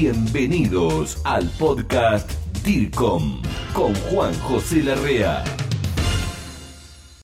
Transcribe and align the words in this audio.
Bienvenidos 0.00 1.20
al 1.26 1.46
podcast 1.58 2.30
DIRCOM 2.64 3.42
con 3.74 3.94
Juan 3.94 4.32
José 4.40 4.82
Larrea. 4.82 5.44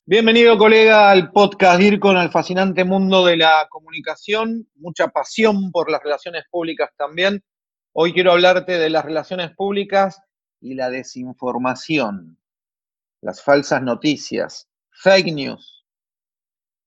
Bienvenido 0.05 0.59
colega 0.59 1.09
al 1.09 1.31
podcast 1.31 1.79
DIRCOM, 1.79 2.17
al 2.17 2.29
fascinante 2.29 2.83
mundo 2.83 3.25
de 3.25 3.37
la 3.37 3.67
comunicación, 3.71 4.69
mucha 4.75 5.07
pasión 5.07 5.71
por 5.71 5.89
las 5.89 6.03
relaciones 6.03 6.43
públicas 6.51 6.91
también. 6.95 7.43
Hoy 7.93 8.13
quiero 8.13 8.33
hablarte 8.33 8.77
de 8.77 8.91
las 8.91 9.03
relaciones 9.03 9.55
públicas 9.55 10.21
y 10.61 10.75
la 10.75 10.91
desinformación, 10.91 12.37
las 13.21 13.41
falsas 13.41 13.81
noticias, 13.81 14.69
fake 14.91 15.33
news. 15.33 15.83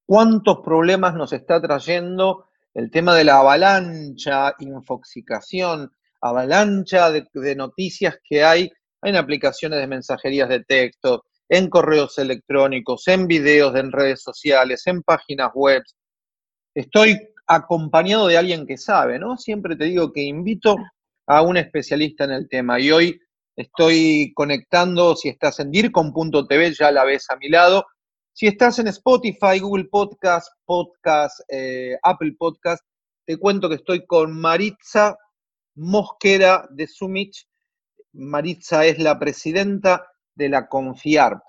¿Cuántos 0.07 0.61
problemas 0.61 1.15
nos 1.15 1.33
está 1.33 1.61
trayendo 1.61 2.50
el 2.75 2.91
tema 2.91 3.15
de 3.15 3.25
la 3.25 3.39
avalancha, 3.39 4.55
infoxicación, 4.59 5.91
avalancha 6.21 7.11
de, 7.11 7.57
noticias 7.57 8.19
que 8.23 8.45
hay 8.45 8.71
en 9.03 9.17
aplicaciones 9.17 9.81
de 9.81 9.87
mensajerías 9.87 10.49
de 10.49 10.65
texto, 10.65 11.25
en 11.49 11.69
correos 11.69 12.19
electrónicos, 12.19 13.09
en 13.09 13.27
videos 13.27 13.75
en 13.77 13.91
redes 13.91 14.23
sociales, 14.23 14.87
en 14.87 15.03
páginas 15.03 15.51
web. 15.55 15.83
Estoy 16.75 17.19
acompañado 17.47 18.29
de 18.29 18.37
alguien 18.37 18.67
que 18.67 18.77
sabe, 18.77 19.19
¿no? 19.19 19.37
Siempre 19.37 19.75
te 19.75 19.87
digo 19.87 20.13
que 20.13 20.23
invito 20.23 20.77
a 21.27 21.43
un 21.43 21.57
especialista 21.57 22.25
en 22.25 22.33
el 22.33 22.49
tema 22.49 22.79
y 22.79 22.93
hoy 22.93 23.21
estoy 23.57 24.33
conectando, 24.35 25.17
si 25.17 25.29
estás 25.29 25.59
en 25.59 25.71
dircom.tv 25.71 26.75
ya 26.75 26.93
la 26.93 27.05
ves 27.05 27.29
a 27.31 27.37
mi 27.37 27.49
lado, 27.49 27.85
si 28.33 28.47
estás 28.47 28.79
en 28.79 28.89
Spotify, 28.89 29.59
Google 29.61 29.87
Podcast, 29.91 30.49
Podcast, 30.65 31.41
eh, 31.49 31.97
Apple 32.03 32.35
Podcast, 32.39 32.85
te 33.27 33.37
cuento 33.37 33.69
que 33.69 33.77
estoy 33.77 34.07
con 34.07 34.39
Maritza 34.39 35.17
Mosquera 35.75 36.67
de 36.71 36.87
Sumich. 36.87 37.47
Maritza 38.13 38.85
es 38.87 38.99
la 38.99 39.19
presidenta 39.19 40.07
de 40.35 40.49
la 40.49 40.69
CONFIARP, 40.69 41.41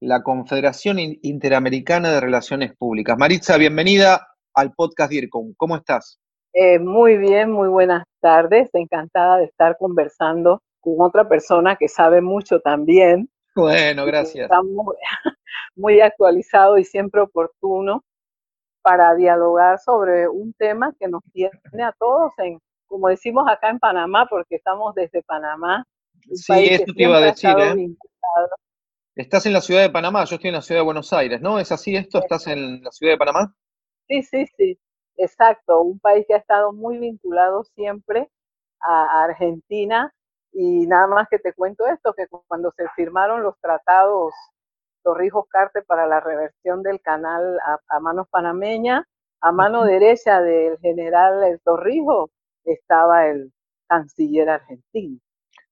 la 0.00 0.22
Confederación 0.22 0.98
Interamericana 1.00 2.12
de 2.12 2.20
Relaciones 2.20 2.76
Públicas. 2.76 3.16
Maritza, 3.18 3.56
bienvenida 3.56 4.26
al 4.54 4.72
podcast 4.72 5.10
DIRCOM. 5.10 5.54
¿Cómo 5.56 5.76
estás? 5.76 6.20
Eh, 6.52 6.78
muy 6.78 7.16
bien, 7.16 7.50
muy 7.50 7.68
buenas 7.68 8.04
tardes. 8.20 8.70
Encantada 8.74 9.38
de 9.38 9.44
estar 9.44 9.76
conversando 9.78 10.60
con 10.80 10.94
otra 10.98 11.28
persona 11.28 11.76
que 11.76 11.88
sabe 11.88 12.20
mucho 12.20 12.60
también. 12.60 13.30
Bueno, 13.54 14.04
gracias. 14.04 14.44
Está 14.44 14.60
muy 15.74 16.00
actualizado 16.00 16.78
y 16.78 16.84
siempre 16.84 17.20
oportuno 17.20 18.04
para 18.82 19.14
dialogar 19.14 19.78
sobre 19.78 20.28
un 20.28 20.52
tema 20.54 20.94
que 20.98 21.08
nos 21.08 21.22
tiene 21.32 21.84
a 21.84 21.92
todos 21.98 22.32
en, 22.38 22.58
como 22.86 23.08
decimos 23.08 23.44
acá 23.48 23.70
en 23.70 23.78
Panamá, 23.78 24.26
porque 24.28 24.56
estamos 24.56 24.94
desde 24.94 25.22
Panamá. 25.22 25.84
Sí, 26.32 26.66
eso 26.70 26.92
te 26.96 27.02
iba 27.02 27.18
a 27.18 27.20
decir. 27.20 27.50
¿eh? 27.58 27.94
Estás 29.16 29.46
en 29.46 29.52
la 29.52 29.60
ciudad 29.60 29.82
de 29.82 29.90
Panamá, 29.90 30.24
yo 30.24 30.36
estoy 30.36 30.48
en 30.48 30.54
la 30.54 30.62
ciudad 30.62 30.80
de 30.80 30.84
Buenos 30.84 31.12
Aires, 31.12 31.40
¿no? 31.40 31.58
¿Es 31.58 31.72
así 31.72 31.94
esto? 31.96 32.18
¿Estás 32.18 32.46
en 32.46 32.82
la 32.82 32.90
ciudad 32.90 33.14
de 33.14 33.18
Panamá? 33.18 33.54
Sí, 34.08 34.22
sí, 34.22 34.46
sí, 34.56 34.78
exacto. 35.16 35.82
Un 35.82 35.98
país 35.98 36.24
que 36.26 36.34
ha 36.34 36.38
estado 36.38 36.72
muy 36.72 36.98
vinculado 36.98 37.64
siempre 37.74 38.28
a 38.80 39.24
Argentina. 39.24 40.12
Y 40.52 40.86
nada 40.86 41.06
más 41.06 41.28
que 41.28 41.38
te 41.38 41.52
cuento 41.52 41.86
esto, 41.86 42.12
que 42.12 42.26
cuando 42.46 42.72
se 42.76 42.88
firmaron 42.96 43.42
los 43.42 43.58
tratados 43.60 44.32
Torrijos 45.02 45.46
Carte 45.48 45.82
para 45.82 46.06
la 46.06 46.20
reversión 46.20 46.82
del 46.82 47.00
canal 47.00 47.58
a, 47.88 48.00
manos 48.00 48.26
panameña. 48.30 49.06
A 49.40 49.52
mano 49.52 49.84
derecha 49.84 50.42
del 50.42 50.78
general 50.78 51.42
el 51.44 51.60
Torrijos 51.60 52.30
estaba 52.64 53.26
el 53.26 53.52
canciller 53.88 54.50
argentino. 54.50 55.18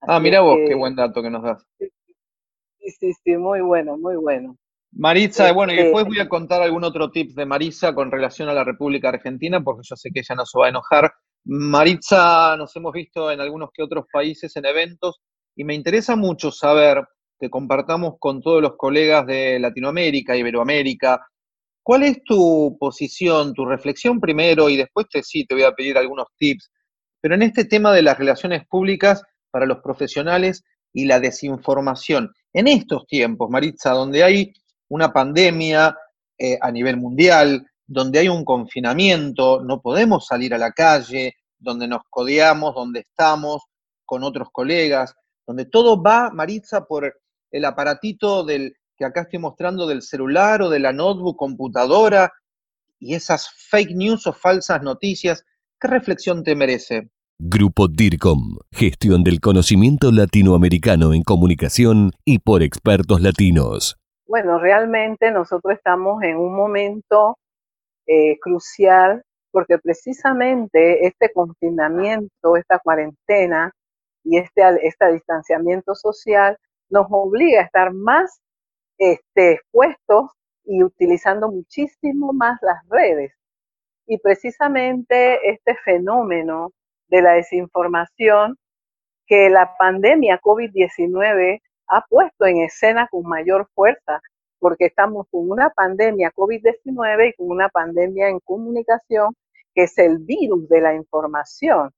ah, 0.01 0.19
mira 0.21 0.41
vos, 0.41 0.57
qué 0.67 0.75
buen 0.75 0.97
dato 0.97 1.23
que 1.23 1.31
nos 1.31 1.43
das. 1.43 1.67
Sí, 1.79 2.91
sí, 2.99 3.13
sí, 3.13 3.37
muy 3.37 3.61
bueno, 3.61 3.99
muy 3.99 4.17
bueno. 4.17 4.57
Maritza, 4.93 5.53
bueno, 5.53 5.75
y 5.75 5.77
después 5.77 6.07
voy 6.07 6.19
a 6.19 6.29
contar 6.29 6.63
algún 6.63 6.83
otro 6.83 7.11
tip 7.11 7.33
de 7.33 7.45
Marisa 7.45 7.95
con 7.95 8.11
relación 8.11 8.49
a 8.49 8.55
la 8.55 8.65
República 8.65 9.11
Argentina, 9.11 9.61
porque 9.63 9.83
yo 9.85 9.97
sé 9.97 10.11
que 10.11 10.21
ella 10.21 10.35
no 10.35 10.47
se 10.47 10.59
va 10.59 10.67
a 10.67 10.71
enojar. 10.71 11.13
Maritza, 11.51 12.59
nos 12.59 12.77
hemos 12.77 12.93
visto 12.93 13.31
en 13.31 13.41
algunos 13.41 13.71
que 13.73 13.83
otros 13.83 14.05
países 14.13 14.55
en 14.57 14.67
eventos, 14.67 15.23
y 15.57 15.65
me 15.65 15.75
interesa 15.75 16.15
mucho 16.15 16.53
saber 16.53 17.03
que 17.41 17.49
compartamos 17.49 18.17
con 18.19 18.43
todos 18.43 18.61
los 18.61 18.77
colegas 18.77 19.27
de 19.27 19.59
Latinoamérica, 19.59 20.37
Iberoamérica. 20.37 21.27
¿Cuál 21.83 22.03
es 22.03 22.23
tu 22.23 22.77
posición, 22.79 23.55
tu 23.55 23.65
reflexión 23.65 24.21
primero 24.21 24.69
y 24.69 24.77
después 24.77 25.07
te, 25.11 25.23
sí 25.23 25.47
te 25.47 25.55
voy 25.55 25.65
a 25.65 25.73
pedir 25.73 25.97
algunos 25.97 26.27
tips, 26.37 26.71
pero 27.19 27.35
en 27.35 27.41
este 27.41 27.65
tema 27.65 27.95
de 27.95 28.03
las 28.03 28.19
relaciones 28.19 28.67
públicas 28.69 29.23
para 29.51 29.65
los 29.65 29.79
profesionales 29.79 30.63
y 30.93 31.07
la 31.07 31.19
desinformación? 31.19 32.31
En 32.53 32.69
estos 32.69 33.07
tiempos, 33.07 33.49
Maritza, 33.49 33.93
donde 33.93 34.23
hay 34.23 34.53
una 34.89 35.15
pandemia 35.15 35.97
eh, 36.37 36.59
a 36.61 36.71
nivel 36.71 36.99
mundial, 36.99 37.67
donde 37.89 38.19
hay 38.19 38.29
un 38.29 38.45
confinamiento, 38.45 39.63
no 39.65 39.81
podemos 39.81 40.27
salir 40.27 40.55
a 40.55 40.59
la 40.59 40.73
calle, 40.73 41.35
donde 41.59 41.89
nos 41.89 42.03
codeamos, 42.11 42.75
donde 42.75 43.01
estamos 43.01 43.63
con 44.05 44.23
otros 44.23 44.49
colegas, 44.53 45.15
donde 45.47 45.65
todo 45.65 46.01
va, 46.01 46.31
Maritza, 46.31 46.85
por 46.85 47.19
el 47.51 47.65
aparatito 47.65 48.45
del, 48.45 48.75
que 48.97 49.07
acá 49.07 49.23
estoy 49.23 49.39
mostrando 49.39 49.87
del 49.87 50.03
celular 50.03 50.61
o 50.61 50.69
de 50.69 50.81
la 50.81 50.93
notebook, 50.93 51.37
computadora, 51.37 52.31
y 53.01 53.15
esas 53.15 53.49
fake 53.71 53.95
news 53.95 54.27
o 54.27 54.35
falsas 54.35 54.83
noticias, 54.83 55.45
¿qué 55.81 55.89
reflexión 55.89 56.45
te 56.45 56.55
merece? 56.55 57.09
Grupo 57.39 57.89
DIRCOM, 57.89 58.59
gestión 58.71 59.25
del 59.25 59.41
conocimiento 59.41 60.13
latinoamericano 60.13 61.15
en 61.15 61.23
comunicación 61.23 62.11
y 62.25 62.41
por 62.41 62.63
expertos 62.63 63.23
latinos. 63.23 63.97
Bueno, 64.27 64.59
realmente 64.59 65.31
nosotros 65.31 65.75
estamos 65.75 66.23
en 66.23 66.37
un 66.37 66.55
momento 66.55 67.39
eh, 68.09 68.39
crucial 68.41 69.23
porque 69.51 69.79
precisamente 69.79 71.07
este 71.07 71.33
confinamiento, 71.33 72.57
esta 72.57 72.79
cuarentena 72.79 73.73
y 74.25 74.39
este, 74.39 74.63
este 74.83 75.13
distanciamiento 75.13 75.95
social 75.95 76.59
nos 76.91 77.07
obliga 77.11 77.61
a 77.61 77.65
estar 77.65 77.93
más 77.93 78.41
este, 78.99 79.53
expuestos 79.53 80.31
y 80.65 80.83
utilizando 80.83 81.51
muchísimo 81.51 82.33
más 82.33 82.59
las 82.63 82.87
redes. 82.89 83.33
Y 84.07 84.19
precisamente 84.19 85.51
este 85.51 85.77
fenómeno 85.85 86.73
de 87.09 87.23
la 87.23 87.33
desinformación 87.33 88.57
que 89.27 89.51
la 89.51 89.77
pandemia 89.79 90.41
COVID-19 90.41 91.61
ha 91.89 92.05
puesto 92.09 92.47
en 92.47 92.63
escena 92.63 93.09
con 93.11 93.23
mayor 93.25 93.69
fuerza, 93.75 94.21
porque 94.59 94.87
estamos 94.87 95.27
con 95.31 95.51
una 95.51 95.71
pandemia 95.71 96.33
COVID-19 96.33 97.31
y 97.31 97.33
con 97.35 97.51
una 97.51 97.69
pandemia 97.69 98.29
en 98.29 98.41
comunicación, 98.41 99.35
que 99.75 99.85
es 99.85 99.99
el 99.99 100.19
virus 100.19 100.69
de 100.69 100.81
la 100.81 100.95
información, 100.95 101.91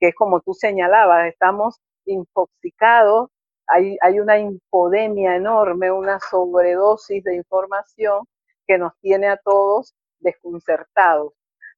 que 0.00 0.08
es 0.08 0.14
como 0.14 0.40
tú 0.40 0.54
señalabas, 0.54 1.28
estamos 1.28 1.80
intoxicados 2.04 3.30
hay, 3.66 4.20
una 4.20 4.38
infodemia 4.38 5.36
enorme, 5.36 5.90
una 5.90 6.18
sobredosis 6.20 7.22
de 7.24 7.36
información 7.36 8.24
que 8.66 8.78
nos 8.78 8.92
tiene 9.00 9.28
a 9.28 9.36
todos 9.36 9.94
desconcertados. 10.20 11.32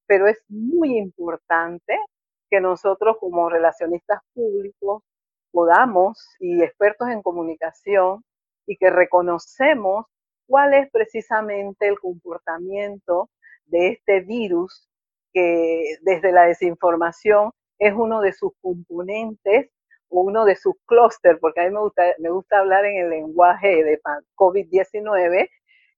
Pero 0.05 0.27
es 0.27 0.43
muy 0.49 0.97
importante 0.97 1.97
que 2.49 2.61
nosotros 2.61 3.17
como 3.19 3.49
relacionistas 3.49 4.21
públicos 4.33 5.03
podamos 5.51 6.19
y 6.39 6.61
expertos 6.63 7.09
en 7.09 7.21
comunicación 7.21 8.23
y 8.67 8.77
que 8.77 8.89
reconocemos 8.89 10.05
cuál 10.49 10.73
es 10.73 10.89
precisamente 10.91 11.87
el 11.87 11.99
comportamiento 11.99 13.29
de 13.65 13.89
este 13.89 14.21
virus 14.21 14.89
que 15.31 15.97
desde 16.01 16.31
la 16.31 16.45
desinformación 16.45 17.51
es 17.77 17.93
uno 17.93 18.19
de 18.21 18.33
sus 18.33 18.51
componentes 18.59 19.69
uno 20.09 20.45
de 20.45 20.55
sus 20.55 20.73
clústeres, 20.85 21.37
porque 21.39 21.61
a 21.61 21.65
mí 21.65 21.71
me 21.71 21.79
gusta, 21.79 22.03
me 22.19 22.29
gusta 22.29 22.59
hablar 22.59 22.85
en 22.85 22.97
el 22.97 23.09
lenguaje 23.09 23.83
de 23.83 23.99
COVID-19, 24.35 25.49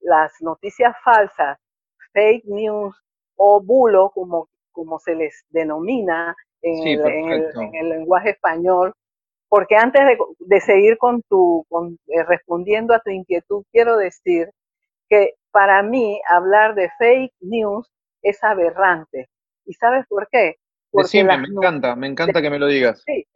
las 0.02 0.34
noticias 0.42 0.96
falsas, 1.04 1.58
fake 2.14 2.46
news 2.46 2.96
o 3.36 3.62
bulo, 3.62 4.12
como, 4.14 4.50
como 4.72 5.00
se 5.00 5.16
les 5.16 5.46
denomina 5.50 6.36
en, 6.62 6.88
el, 6.88 7.90
lenguaje 7.90 8.32
español. 8.32 8.94
Porque 9.52 9.76
antes 9.76 10.02
de, 10.40 10.62
seguir 10.62 10.98
con 10.98 11.24
tu, 11.24 11.68
eh, 12.08 12.24
respondiendo 12.24 12.94
a 12.94 13.00
tu 13.00 13.10
inquietud, 13.10 13.66
quiero 13.70 13.98
decir 13.98 14.50
que 15.10 15.34
para 15.52 15.84
mí 15.84 16.22
hablar 16.30 16.74
de 16.74 16.90
fake 16.98 17.34
news 17.42 17.86
es 18.22 18.42
aberrante. 18.46 19.28
¿Y 19.66 19.74
sabes 19.74 20.06
por 20.08 20.30
qué? 20.32 20.56
Porque 20.90 21.26
me 21.26 21.34
encanta, 21.34 21.98
me 21.98 22.08
encanta 22.08 22.42
que 22.42 22.50
me 22.50 22.60
lo 22.60 22.68
digas. 22.68 23.04
Sí, 23.06 23.28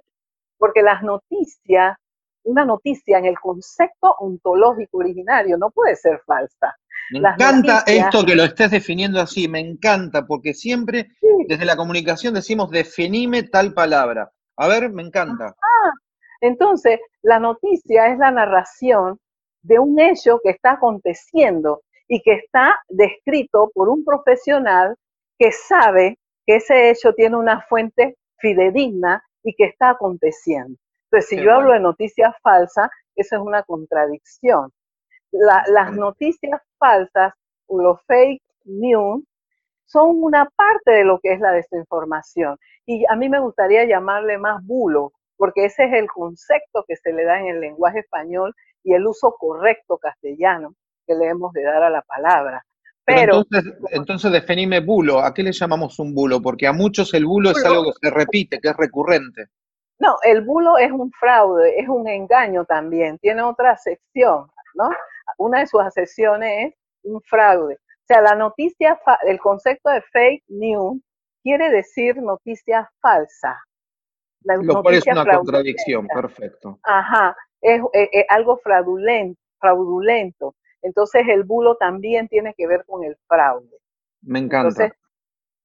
porque 0.57 0.83
las 0.83 1.03
noticias, 1.03 1.97
una 2.43 2.63
noticia 2.63 3.17
en 3.17 3.25
el 3.25 3.37
concepto 3.37 4.15
ontológico 4.19 4.99
originario 4.99 5.57
no 5.57 5.69
puede 5.69 5.97
ser 5.97 6.21
falsa. 6.25 6.77
Me 7.11 7.19
encanta 7.19 7.83
esto 7.85 8.25
que 8.25 8.35
lo 8.35 8.45
estés 8.45 8.71
definiendo 8.71 9.19
así, 9.19 9.49
me 9.49 9.59
encanta, 9.59 10.25
porque 10.25 10.53
siempre 10.53 11.09
desde 11.49 11.65
la 11.65 11.75
comunicación 11.75 12.33
decimos 12.33 12.71
definime 12.71 13.43
tal 13.43 13.73
palabra. 13.73 14.31
A 14.55 14.69
ver, 14.69 14.89
me 14.89 15.03
encanta. 15.03 15.53
Ah, 15.61 15.91
entonces, 16.47 16.99
la 17.21 17.39
noticia 17.39 18.07
es 18.07 18.17
la 18.17 18.31
narración 18.31 19.19
de 19.61 19.79
un 19.79 19.99
hecho 19.99 20.39
que 20.43 20.51
está 20.51 20.73
aconteciendo 20.73 21.81
y 22.07 22.21
que 22.21 22.33
está 22.33 22.79
descrito 22.87 23.71
por 23.73 23.89
un 23.89 24.03
profesional 24.03 24.95
que 25.39 25.51
sabe 25.51 26.19
que 26.45 26.57
ese 26.57 26.89
hecho 26.89 27.13
tiene 27.13 27.35
una 27.35 27.61
fuente 27.61 28.17
fidedigna 28.37 29.23
y 29.43 29.55
que 29.55 29.65
está 29.65 29.91
aconteciendo. 29.91 30.77
Entonces, 31.05 31.29
si 31.29 31.43
yo 31.43 31.53
hablo 31.53 31.73
de 31.73 31.79
noticias 31.79 32.33
falsas, 32.41 32.89
eso 33.15 33.35
es 33.35 33.41
una 33.41 33.63
contradicción. 33.63 34.71
las 35.31 35.93
noticias 35.93 36.61
falsas, 36.77 37.33
los 37.67 38.01
fake 38.05 38.41
news, 38.65 39.23
son 39.85 40.23
una 40.23 40.49
parte 40.55 40.91
de 40.91 41.03
lo 41.03 41.19
que 41.19 41.33
es 41.33 41.39
la 41.39 41.51
desinformación. 41.51 42.57
Y 42.85 43.05
a 43.09 43.15
mí 43.15 43.29
me 43.29 43.39
gustaría 43.39 43.85
llamarle 43.85 44.37
más 44.37 44.63
bulo, 44.65 45.13
porque 45.37 45.65
ese 45.65 45.85
es 45.85 45.93
el 45.93 46.07
concepto 46.07 46.83
que 46.87 46.95
se 46.95 47.13
le 47.13 47.23
da 47.23 47.39
en 47.39 47.47
el 47.47 47.59
lenguaje 47.59 47.99
español 47.99 48.53
y 48.83 48.93
el 48.93 49.05
uso 49.05 49.35
correcto 49.37 49.97
castellano 49.97 50.75
que 51.05 51.15
le 51.15 51.27
hemos 51.27 51.51
de 51.53 51.63
dar 51.63 51.83
a 51.83 51.89
la 51.89 52.01
palabra. 52.01 52.63
Pero, 53.05 53.37
entonces, 53.37 53.73
entonces 53.91 54.31
definime 54.31 54.79
bulo. 54.79 55.19
¿A 55.19 55.33
qué 55.33 55.43
le 55.43 55.51
llamamos 55.51 55.99
un 55.99 56.15
bulo? 56.15 56.41
Porque 56.41 56.65
a 56.65 56.73
muchos 56.73 57.13
el 57.13 57.25
bulo, 57.25 57.51
es 57.51 57.63
algo 57.63 57.83
que 57.83 58.07
se 58.07 58.13
repite, 58.13 58.59
que 58.59 58.69
es 58.69 58.77
recurrente. 58.77 59.45
No, 59.99 60.15
el 60.23 60.41
bulo 60.41 60.77
es 60.77 60.91
un 60.91 61.11
fraude, 61.11 61.79
es 61.79 61.87
un 61.87 62.07
engaño 62.07 62.65
también. 62.65 63.17
Tiene 63.19 63.43
otra 63.43 63.71
acepción, 63.71 64.47
¿no? 64.73 64.89
Una 65.37 65.59
de 65.59 65.67
sus 65.67 65.81
acepciones 65.81 66.73
es 66.73 66.75
un 67.03 67.21
fraude. 67.21 67.75
O 67.75 68.07
sea, 68.07 68.21
la 68.21 68.35
noticia, 68.35 68.99
el 69.27 69.39
concepto 69.39 69.89
de 69.89 70.01
fake 70.01 70.43
news 70.47 70.99
quiere 71.43 71.69
decir 71.69 72.17
noticia 72.17 72.89
falsa. 73.01 73.55
Lo 74.45 74.81
cual 74.81 74.95
es 74.95 75.07
una 75.07 75.25
contradicción, 75.25 76.07
perfecto. 76.07 76.79
Ajá, 76.83 77.35
es, 77.61 77.81
algo 78.29 78.57
fraudulento, 78.57 79.39
fraudulento. 79.59 80.55
Entonces 80.81 81.23
el 81.27 81.43
bulo 81.43 81.77
también 81.77 82.27
tiene 82.27 82.53
que 82.55 82.67
ver 82.67 82.85
con 82.85 83.03
el 83.03 83.17
fraude. 83.27 83.77
Me 84.21 84.39
encanta. 84.39 84.93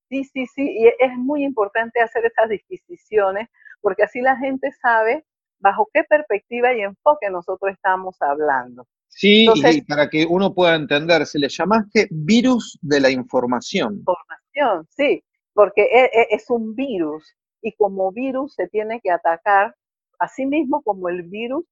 sí, 0.09 0.25
sí, 0.25 0.47
sí, 0.47 0.63
y 0.79 0.87
es 0.87 1.17
muy 1.17 1.45
importante 1.45 2.01
hacer 2.01 2.25
estas 2.25 2.49
disquisiciones 2.49 3.49
porque 3.81 4.03
así 4.03 4.21
la 4.21 4.37
gente 4.37 4.71
sabe 4.81 5.25
bajo 5.59 5.89
qué 5.93 6.05
perspectiva 6.05 6.73
y 6.73 6.81
enfoque 6.81 7.31
nosotros 7.31 7.73
estamos 7.73 8.17
hablando. 8.21 8.87
Sí, 9.09 9.49
y 9.53 9.83
para 9.83 10.09
que 10.09 10.25
uno 10.25 10.55
pueda 10.55 10.77
entender, 10.77 11.27
se 11.27 11.39
le 11.39 11.49
llamaste 11.49 12.09
virus 12.11 12.79
de 12.81 13.01
la 13.01 13.11
información. 13.11 13.97
Información, 13.97 14.87
sí, 14.89 15.23
porque 15.53 15.83
e, 15.83 16.05
e, 16.05 16.29
es 16.31 16.49
un 16.49 16.75
virus 16.75 17.37
y 17.63 17.73
como 17.73 18.13
virus 18.13 18.55
se 18.55 18.69
tiene 18.69 19.01
que 19.01 19.11
atacar, 19.11 19.75
así 20.19 20.47
mismo 20.47 20.83
como 20.83 21.09
el 21.09 21.23
virus 21.23 21.65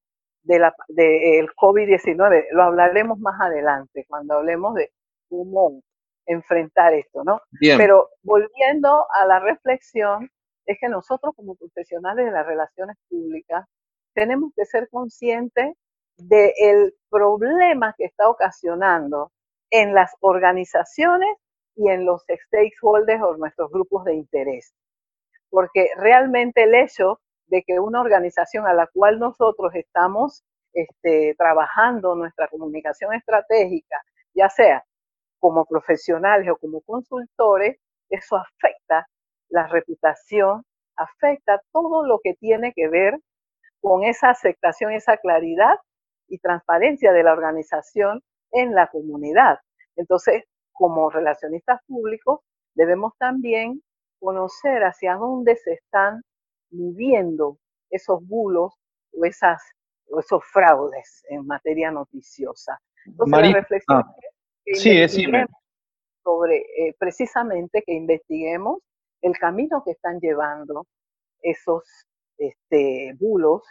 del 0.43 0.63
de 0.87 1.45
COVID-19. 1.55 2.45
Lo 2.51 2.63
hablaremos 2.63 3.19
más 3.19 3.39
adelante 3.41 4.05
cuando 4.07 4.35
hablemos 4.35 4.75
de 4.75 4.91
cómo 5.29 5.81
enfrentar 6.25 6.93
esto, 6.93 7.23
¿no? 7.23 7.41
Pero 7.59 8.09
volviendo 8.23 9.05
a 9.11 9.25
la 9.25 9.39
reflexión, 9.39 10.29
es 10.65 10.77
que 10.79 10.87
nosotros 10.87 11.33
como 11.35 11.55
profesionales 11.55 12.25
de 12.25 12.31
las 12.31 12.45
relaciones 12.45 12.95
públicas 13.09 13.65
tenemos 14.13 14.51
que 14.55 14.65
ser 14.65 14.87
conscientes 14.89 15.75
del 16.17 16.93
problema 17.09 17.95
que 17.97 18.05
está 18.05 18.29
ocasionando 18.29 19.31
en 19.71 19.93
las 19.93 20.13
organizaciones 20.19 21.29
y 21.75 21.89
en 21.89 22.05
los 22.05 22.23
stakeholders 22.27 23.21
o 23.23 23.37
nuestros 23.37 23.71
grupos 23.71 24.03
de 24.03 24.15
interés 24.15 24.73
porque 25.49 25.89
realmente 25.97 26.63
el 26.63 26.75
hecho 26.75 27.19
de 27.47 27.63
que 27.63 27.79
una 27.79 28.01
organización 28.01 28.67
a 28.67 28.73
la 28.73 28.87
cual 28.87 29.19
nosotros 29.19 29.73
estamos 29.73 30.43
este, 30.73 31.35
trabajando 31.37 32.15
nuestra 32.15 32.47
comunicación 32.47 33.13
estratégica, 33.13 33.97
ya 34.33 34.49
sea 34.49 34.83
como 35.39 35.65
profesionales 35.65 36.49
o 36.49 36.57
como 36.57 36.81
consultores, 36.81 37.77
eso 38.09 38.35
afecta 38.35 39.07
la 39.49 39.67
reputación, 39.67 40.63
afecta 40.95 41.61
todo 41.71 42.05
lo 42.05 42.19
que 42.23 42.35
tiene 42.35 42.73
que 42.73 42.87
ver 42.87 43.19
con 43.81 44.03
esa 44.03 44.29
aceptación, 44.29 44.91
esa 44.91 45.17
claridad 45.17 45.75
y 46.27 46.37
transparencia 46.39 47.11
de 47.13 47.23
la 47.23 47.33
organización 47.33 48.21
en 48.51 48.75
la 48.75 48.87
comunidad. 48.87 49.59
Entonces, 49.95 50.43
como 50.71 51.09
relacionistas 51.09 51.81
públicos, 51.87 52.41
debemos 52.75 53.13
también 53.17 53.81
conocer 54.19 54.83
hacia 54.83 55.15
dónde 55.15 55.55
se 55.55 55.73
están 55.73 56.21
moviendo 56.71 57.57
esos 57.89 58.25
bulos 58.27 58.73
o, 59.13 59.25
esas, 59.25 59.61
esos 60.19 60.43
fraudes 60.51 61.23
en 61.29 61.45
materia 61.45 61.91
noticiosa. 61.91 62.79
Entonces, 63.05 63.41
la 63.41 63.53
reflexión 63.53 64.03
ah, 64.05 64.15
es 64.65 65.17
sobre 66.23 66.57
eh, 66.57 66.95
precisamente 66.99 67.83
que 67.85 67.93
investiguemos 67.93 68.79
el 69.21 69.37
camino 69.37 69.83
que 69.83 69.91
están 69.91 70.19
llevando 70.19 70.85
esos 71.41 71.83
este, 72.37 73.13
bulos 73.19 73.63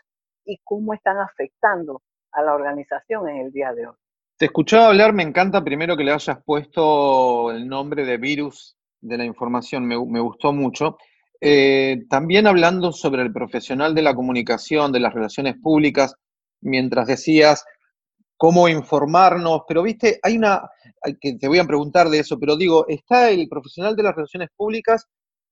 y 0.44 0.58
cómo 0.64 0.94
están 0.94 1.18
afectando 1.18 2.02
a 2.32 2.42
la 2.42 2.54
organización 2.54 3.28
en 3.28 3.36
el 3.46 3.52
día 3.52 3.72
de 3.72 3.86
hoy. 3.86 3.94
Te 4.38 4.46
escuchaba 4.46 4.88
hablar, 4.88 5.12
me 5.12 5.22
encanta 5.22 5.62
primero 5.64 5.96
que 5.96 6.04
le 6.04 6.12
hayas 6.12 6.42
puesto 6.44 7.50
el 7.50 7.68
nombre 7.68 8.04
de 8.04 8.16
virus 8.18 8.77
de 9.00 9.18
la 9.18 9.24
información, 9.24 9.86
me, 9.86 9.96
gustó 9.96 10.52
mucho. 10.52 10.96
Eh, 11.40 12.04
también 12.08 12.46
hablando 12.46 12.92
sobre 12.92 13.22
el 13.22 13.32
profesional 13.32 13.94
de 13.94 14.02
la 14.02 14.14
comunicación, 14.14 14.92
de 14.92 15.00
las 15.00 15.14
relaciones 15.14 15.56
públicas, 15.60 16.14
mientras 16.60 17.06
decías 17.06 17.64
cómo 18.36 18.68
informarnos, 18.68 19.62
pero 19.66 19.82
viste, 19.82 20.18
hay 20.22 20.36
una, 20.36 20.62
que 21.20 21.34
te 21.34 21.48
voy 21.48 21.58
a 21.58 21.66
preguntar 21.66 22.08
de 22.08 22.20
eso, 22.20 22.38
pero 22.38 22.56
digo, 22.56 22.86
está 22.88 23.30
el 23.30 23.48
profesional 23.48 23.96
de 23.96 24.02
las 24.04 24.14
relaciones 24.14 24.48
públicas 24.56 25.06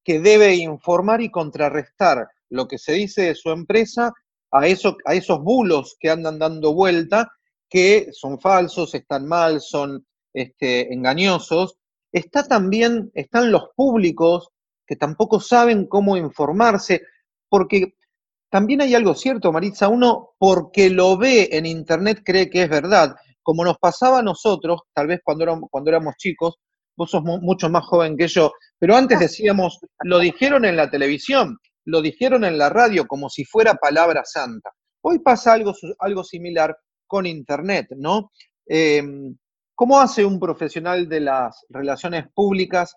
que 0.04 0.20
debe 0.20 0.54
informar 0.54 1.20
y 1.20 1.30
contrarrestar 1.30 2.28
lo 2.48 2.68
que 2.68 2.78
se 2.78 2.92
dice 2.92 3.22
de 3.22 3.34
su 3.34 3.50
empresa 3.50 4.12
a, 4.52 4.66
eso, 4.68 4.96
a 5.04 5.14
esos 5.14 5.42
bulos 5.42 5.96
que 5.98 6.10
andan 6.10 6.38
dando 6.38 6.74
vuelta, 6.74 7.32
que 7.68 8.08
son 8.12 8.40
falsos, 8.40 8.94
están 8.94 9.26
mal, 9.26 9.60
son 9.60 10.06
este, 10.32 10.92
engañosos, 10.92 11.76
está 12.16 12.44
también, 12.44 13.10
están 13.14 13.52
los 13.52 13.68
públicos 13.76 14.48
que 14.86 14.96
tampoco 14.96 15.38
saben 15.38 15.86
cómo 15.86 16.16
informarse, 16.16 17.02
porque 17.48 17.94
también 18.50 18.80
hay 18.80 18.94
algo 18.94 19.14
cierto, 19.14 19.52
Maritza, 19.52 19.88
uno 19.88 20.30
porque 20.38 20.88
lo 20.88 21.18
ve 21.18 21.50
en 21.52 21.66
internet 21.66 22.22
cree 22.24 22.48
que 22.48 22.62
es 22.62 22.70
verdad, 22.70 23.14
como 23.42 23.64
nos 23.64 23.76
pasaba 23.78 24.20
a 24.20 24.22
nosotros, 24.22 24.80
tal 24.94 25.08
vez 25.08 25.20
cuando 25.22 25.44
éramos, 25.44 25.68
cuando 25.70 25.90
éramos 25.90 26.14
chicos, 26.16 26.56
vos 26.96 27.10
sos 27.10 27.22
mucho 27.22 27.68
más 27.68 27.84
joven 27.84 28.16
que 28.16 28.28
yo, 28.28 28.52
pero 28.78 28.96
antes 28.96 29.20
decíamos, 29.20 29.78
lo 30.04 30.18
dijeron 30.18 30.64
en 30.64 30.76
la 30.76 30.88
televisión, 30.88 31.58
lo 31.84 32.00
dijeron 32.00 32.44
en 32.44 32.56
la 32.56 32.70
radio 32.70 33.06
como 33.06 33.28
si 33.28 33.44
fuera 33.44 33.74
palabra 33.74 34.22
santa. 34.24 34.70
Hoy 35.02 35.18
pasa 35.18 35.52
algo, 35.52 35.74
algo 35.98 36.24
similar 36.24 36.74
con 37.06 37.26
internet, 37.26 37.88
¿no? 37.96 38.30
Em, 38.66 39.36
¿Cómo 39.76 40.00
hace 40.00 40.24
un 40.24 40.40
profesional 40.40 41.06
de 41.06 41.20
las 41.20 41.66
relaciones 41.68 42.26
públicas 42.32 42.96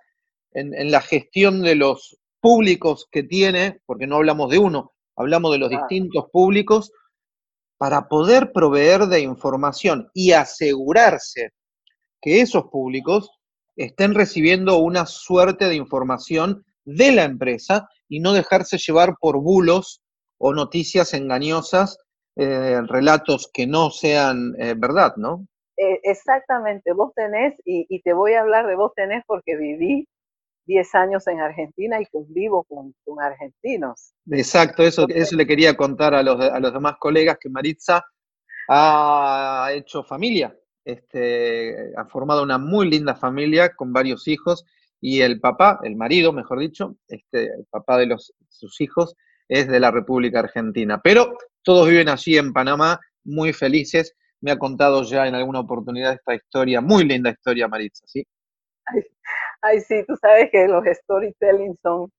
en, 0.53 0.89
la 0.89 1.01
gestión 1.01 1.61
de 1.61 1.75
los 1.75 2.17
públicos 2.39 3.05
que 3.11 3.23
tiene, 3.23 3.81
porque 3.85 4.07
no 4.07 4.15
hablamos 4.15 4.49
de 4.49 4.59
uno, 4.59 4.93
hablamos 5.17 5.51
de 5.51 5.57
los 5.57 5.69
distintos 5.69 6.29
públicos, 6.31 6.93
para 7.77 8.07
poder 8.07 8.53
proveer 8.53 9.07
de 9.07 9.19
información 9.19 10.09
y 10.13 10.31
asegurarse 10.31 11.49
que 12.21 12.39
esos 12.39 12.69
públicos 12.71 13.29
estén 13.75 14.15
recibiendo 14.15 14.77
una 14.77 15.05
suerte 15.05 15.65
de 15.65 15.75
información 15.75 16.65
de 16.85 17.11
la 17.11 17.25
empresa 17.25 17.89
y 18.07 18.21
no 18.21 18.31
dejarse 18.31 18.77
llevar 18.77 19.15
por 19.19 19.37
bulos 19.41 20.01
o 20.37 20.53
noticias 20.53 21.13
engañosas, 21.13 21.97
eh, 22.37 22.79
relatos 22.87 23.49
que 23.53 23.67
no 23.67 23.91
sean 23.91 24.55
eh, 24.57 24.75
verdad, 24.77 25.15
¿no? 25.17 25.45
Eh, 25.81 26.01
exactamente, 26.03 26.91
vos 26.91 27.13
tenés, 27.15 27.53
y, 27.63 28.01
te 28.01 28.11
voy 28.11 28.33
a 28.33 28.41
hablar 28.41 28.67
de 28.67 28.75
vos 28.75 28.91
tenés 28.93 29.23
porque 29.25 29.55
viví 29.55 30.09
10 30.65 30.93
años 30.95 31.25
en 31.27 31.39
Argentina 31.39 32.01
y 32.01 32.05
convivo 32.07 32.65
con, 32.65 32.93
argentinos. 33.21 34.11
Exacto, 34.29 34.83
eso, 34.83 35.07
eso 35.07 35.37
le 35.37 35.47
quería 35.47 35.77
contar 35.77 36.13
a 36.13 36.21
los, 36.21 36.37
a 36.37 36.59
los 36.59 36.73
demás 36.73 36.95
colegas 36.99 37.37
que 37.39 37.49
Maritza 37.49 38.03
ha 38.67 39.69
hecho 39.73 40.03
familia, 40.03 40.53
este, 40.83 41.93
ha 41.95 42.03
formado 42.07 42.43
una 42.43 42.57
muy 42.57 42.89
linda 42.89 43.15
familia 43.15 43.73
con 43.73 43.93
varios 43.93 44.27
hijos 44.27 44.65
y 44.99 45.21
el 45.21 45.39
papá, 45.39 45.79
el 45.83 45.95
marido, 45.95 46.33
mejor 46.33 46.59
dicho, 46.59 46.97
este, 47.07 47.43
el 47.45 47.65
papá 47.69 47.97
de 47.97 48.07
los, 48.07 48.33
sus 48.49 48.81
hijos 48.81 49.15
es 49.47 49.69
de 49.69 49.79
la 49.79 49.91
República 49.91 50.39
Argentina. 50.39 50.99
Pero 51.01 51.37
todos 51.63 51.87
viven 51.87 52.09
allí 52.09 52.37
en 52.37 52.51
Panamá, 52.51 52.99
muy 53.23 53.53
felices 53.53 54.13
me 54.41 54.51
ha 54.51 54.57
contado 54.57 55.03
ya 55.03 55.27
en 55.27 55.35
alguna 55.35 55.59
oportunidad 55.61 56.13
esta 56.13 56.35
historia, 56.35 56.81
muy 56.81 57.03
linda 57.03 57.29
historia, 57.29 57.67
Maritza, 57.67 58.05
¿sí? 58.07 58.25
Ay, 59.61 59.81
sí, 59.81 60.03
tú 60.07 60.15
sabes 60.15 60.49
que 60.51 60.67
los 60.67 60.85
storytelling 60.85 61.77
son 61.81 62.09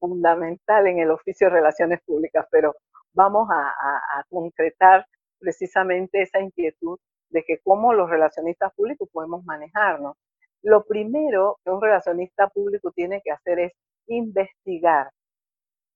fundamental 0.00 0.86
en 0.86 0.98
el 0.98 1.10
oficio 1.10 1.48
de 1.48 1.54
relaciones 1.54 2.00
públicas, 2.04 2.46
pero 2.50 2.74
vamos 3.12 3.48
a, 3.50 4.24
concretar 4.28 5.06
precisamente 5.38 6.22
esa 6.22 6.40
inquietud 6.40 6.98
de 7.30 7.44
que 7.44 7.58
cómo 7.64 7.92
los 7.94 8.10
relacionistas 8.10 8.72
públicos 8.74 9.08
podemos 9.12 9.44
manejarnos. 9.44 10.16
Lo 10.62 10.84
primero 10.84 11.58
que 11.64 11.70
un 11.70 11.80
relacionista 11.80 12.48
público 12.48 12.90
tiene 12.92 13.20
que 13.22 13.30
hacer 13.30 13.58
es 13.60 13.72
investigar. 14.06 15.10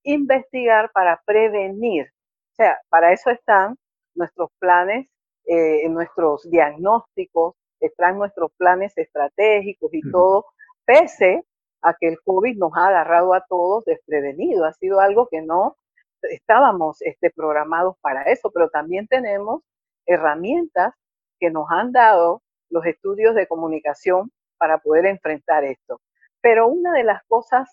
Investigar 0.05 0.91
para 0.93 1.21
prevenir. 1.25 2.07
O 2.53 2.55
sea, 2.55 2.79
para 2.89 3.13
eso 3.13 3.31
están 3.31 3.77
nuestros 4.15 4.51
planes, 4.59 5.09
eh, 5.47 5.89
nuestros 5.89 6.49
diagnósticos, 6.49 7.55
están 7.81 8.19
nuestros 8.19 8.53
planes 8.57 8.97
estratégicos 8.97 9.93
y 9.93 10.09
todo, 10.11 10.47
pese 10.85 11.45
a 11.83 11.95
que 11.95 12.09
el 12.09 12.21
COVID 12.25 12.57
nos 12.57 12.73
ha 12.77 12.89
agarrado 12.89 13.35
a 13.35 13.45
todos 13.49 13.85
desprevenidos. 13.85 14.67
Ha 14.67 14.73
sido 14.75 15.01
algo 15.01 15.27
que 15.29 15.43
no 15.43 15.77
estábamos 16.23 17.03
este, 17.03 17.31
programados 17.31 17.97
para 18.01 18.23
eso, 18.25 18.51
pero 18.53 18.71
también 18.71 19.09
tenemos 19.09 19.63
herramientas 20.07 20.95
que 21.41 21.51
nos 21.51 21.67
han 21.71 21.93
dado 21.93 22.43
los 22.71 22.87
estudios 22.87 23.35
de 23.35 23.49
comunicación 23.49 24.31
para 24.59 24.79
poder 24.79 25.07
enfrentar 25.07 25.65
esto. 25.65 26.01
Pero 26.41 26.69
una 26.69 26.93
de 26.93 27.05
las 27.05 27.23
cosas 27.25 27.69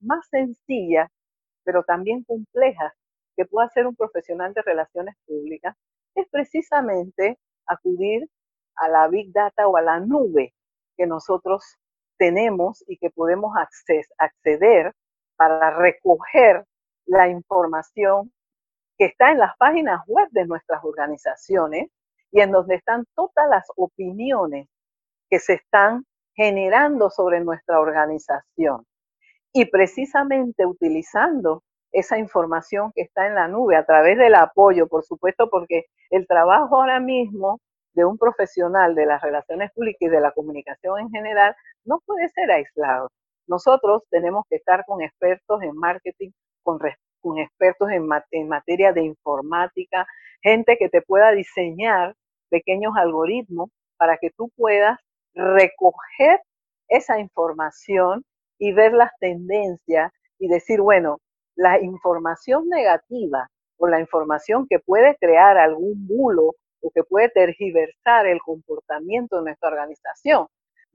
más 0.00 0.28
sencillas, 0.28 1.10
pero 1.64 1.82
también 1.82 2.22
complejas, 2.24 2.92
que 3.36 3.44
puede 3.44 3.66
hacer 3.66 3.86
un 3.86 3.96
profesional 3.96 4.54
de 4.54 4.62
relaciones 4.62 5.16
públicas 5.26 5.76
es 6.20 6.28
precisamente 6.30 7.38
acudir 7.66 8.28
a 8.76 8.88
la 8.88 9.08
Big 9.08 9.32
Data 9.32 9.66
o 9.68 9.76
a 9.76 9.82
la 9.82 10.00
nube 10.00 10.54
que 10.96 11.06
nosotros 11.06 11.64
tenemos 12.18 12.84
y 12.88 12.96
que 12.98 13.10
podemos 13.10 13.54
acceder 14.18 14.92
para 15.36 15.70
recoger 15.70 16.64
la 17.06 17.28
información 17.28 18.32
que 18.98 19.06
está 19.06 19.30
en 19.30 19.38
las 19.38 19.56
páginas 19.56 20.02
web 20.06 20.28
de 20.32 20.44
nuestras 20.46 20.82
organizaciones 20.84 21.90
y 22.32 22.40
en 22.40 22.50
donde 22.50 22.74
están 22.74 23.06
todas 23.14 23.48
las 23.48 23.64
opiniones 23.76 24.68
que 25.30 25.38
se 25.38 25.54
están 25.54 26.04
generando 26.34 27.10
sobre 27.10 27.40
nuestra 27.40 27.80
organización. 27.80 28.84
Y 29.52 29.66
precisamente 29.66 30.66
utilizando 30.66 31.62
esa 31.92 32.18
información 32.18 32.92
que 32.94 33.02
está 33.02 33.26
en 33.26 33.34
la 33.34 33.48
nube 33.48 33.76
a 33.76 33.84
través 33.84 34.18
del 34.18 34.34
apoyo, 34.34 34.88
por 34.88 35.04
supuesto, 35.04 35.48
porque 35.50 35.86
el 36.10 36.26
trabajo 36.26 36.76
ahora 36.76 37.00
mismo 37.00 37.60
de 37.94 38.04
un 38.04 38.18
profesional 38.18 38.94
de 38.94 39.06
las 39.06 39.22
relaciones 39.22 39.72
públicas 39.72 40.02
y 40.02 40.08
de 40.08 40.20
la 40.20 40.32
comunicación 40.32 41.00
en 41.00 41.10
general 41.10 41.56
no 41.84 42.00
puede 42.06 42.28
ser 42.28 42.50
aislado. 42.50 43.10
Nosotros 43.46 44.02
tenemos 44.10 44.44
que 44.48 44.56
estar 44.56 44.84
con 44.86 45.02
expertos 45.02 45.62
en 45.62 45.74
marketing, 45.74 46.30
con, 46.62 46.78
con 47.20 47.38
expertos 47.38 47.90
en, 47.90 48.08
en 48.32 48.48
materia 48.48 48.92
de 48.92 49.02
informática, 49.02 50.06
gente 50.42 50.76
que 50.78 50.88
te 50.88 51.02
pueda 51.02 51.32
diseñar 51.32 52.14
pequeños 52.50 52.92
algoritmos 52.96 53.70
para 53.96 54.16
que 54.18 54.30
tú 54.30 54.50
puedas 54.56 54.98
recoger 55.34 56.40
esa 56.88 57.18
información 57.18 58.24
y 58.58 58.72
ver 58.72 58.92
las 58.92 59.10
tendencias 59.18 60.12
y 60.38 60.48
decir, 60.48 60.80
bueno, 60.80 61.18
la 61.58 61.80
información 61.80 62.68
negativa 62.68 63.50
o 63.78 63.88
la 63.88 63.98
información 63.98 64.66
que 64.70 64.78
puede 64.78 65.16
crear 65.16 65.58
algún 65.58 66.06
bulo 66.06 66.54
o 66.80 66.90
que 66.94 67.02
puede 67.02 67.30
tergiversar 67.30 68.28
el 68.28 68.40
comportamiento 68.40 69.36
de 69.38 69.42
nuestra 69.42 69.70
organización 69.70 70.46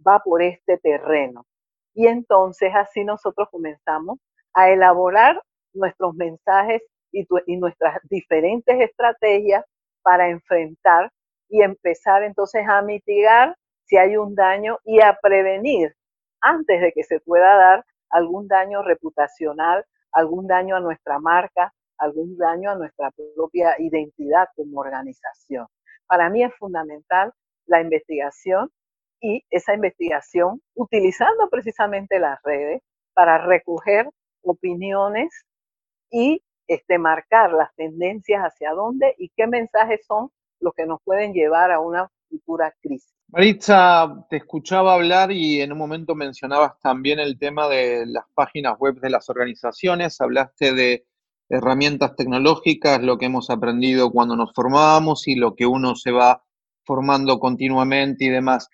va 0.08 0.20
por 0.20 0.41
este 0.41 0.77
terreno. 0.77 1.46
Y 1.93 2.08
entonces 2.08 2.72
así 2.74 3.03
nosotros 3.03 3.50
comenzamos 3.51 4.20
a 4.53 4.70
elaborar 4.70 5.41
nuestros 5.74 6.15
mensajes 6.15 6.82
y, 7.12 7.27
y, 7.46 7.58
nuestras 7.58 8.00
diferentes 8.10 8.79
estrategias 8.79 9.65
para 10.01 10.29
enfrentar 10.29 11.12
y 11.50 11.62
empezar 11.62 12.24
entonces 12.24 12.65
a 12.70 12.82
mitigar 12.82 13.58
si 13.84 13.98
hay 13.98 14.15
un 14.15 14.34
daño 14.34 14.77
y 14.86 15.01
a 15.01 15.20
prevenir 15.22 15.93
antes 16.39 16.79
de 16.79 16.93
que 16.93 17.03
se 17.03 17.20
pueda 17.20 17.53
dar 17.58 17.86
algún 18.10 18.48
daño 18.48 18.82
reputacional 18.82 19.84
algún 20.13 20.48
daño 20.48 20.75
a 20.75 20.79
nuestra 20.79 21.20
marca, 21.20 21.74
algún 21.98 22.38
daño 22.38 22.72
a 22.72 22.75
nuestra 22.75 23.12
propia 23.36 23.75
identidad 23.79 24.48
como 24.55 24.79
organización. 24.79 25.67
Para 26.08 26.29
mí 26.29 26.43
es 26.43 26.53
fundamental 26.55 27.34
la 27.65 27.82
investigación 27.82 28.70
y 29.20 29.43
esa 29.50 29.74
investigación 29.74 30.62
utilizando 30.75 31.50
precisamente 31.50 32.20
las 32.20 32.41
redes 32.43 32.82
para 33.13 33.38
recoger 33.38 34.10
opiniones 34.41 35.46
y 36.10 36.43
este, 36.67 36.98
marcar 36.98 37.53
las 37.53 37.74
tendencias 37.75 38.41
hacia 38.41 38.72
dónde 38.72 39.15
y 39.17 39.29
qué 39.36 39.48
mensajes 39.48 40.05
son 40.05 40.29
los 40.60 40.74
que 40.74 40.86
nos 40.86 41.01
pueden 41.03 41.34
llevar 41.34 41.72
a 41.72 41.79
una 41.79 42.10
futura 42.29 42.74
crisis. 42.82 43.13
Maritza, 43.34 44.28
te 44.30 44.38
escuchaba 44.38 44.94
hablar 44.94 45.32
y 45.32 45.60
en 45.60 45.72
un 45.72 45.80
momento 45.80 46.13
mencionabas 46.13 46.80
también 46.80 47.18
el 47.18 47.40
tema 47.40 47.68
de 47.68 48.06
las 48.06 48.25
páginas 48.36 48.78
web 48.78 49.00
de 49.00 49.10
las 49.10 49.28
organizaciones, 49.28 50.22
hablaste 50.22 50.72
de 50.72 51.08
herramientas 51.50 52.16
tecnológicas, 52.16 53.02
lo 53.02 53.18
que 53.18 53.25
hemos 53.25 53.50
aprendido 53.50 54.12
cuando 54.12 54.36
nos 54.36 54.54
formamos 54.54 55.28
y 55.28 55.34
lo 55.34 55.56
que 55.56 55.66
uno 55.66 55.96
se 55.96 56.12
va 56.12 56.44
formando 56.86 57.40
continuamente 57.40 58.25
y 58.25 58.30
demás. 58.30 58.70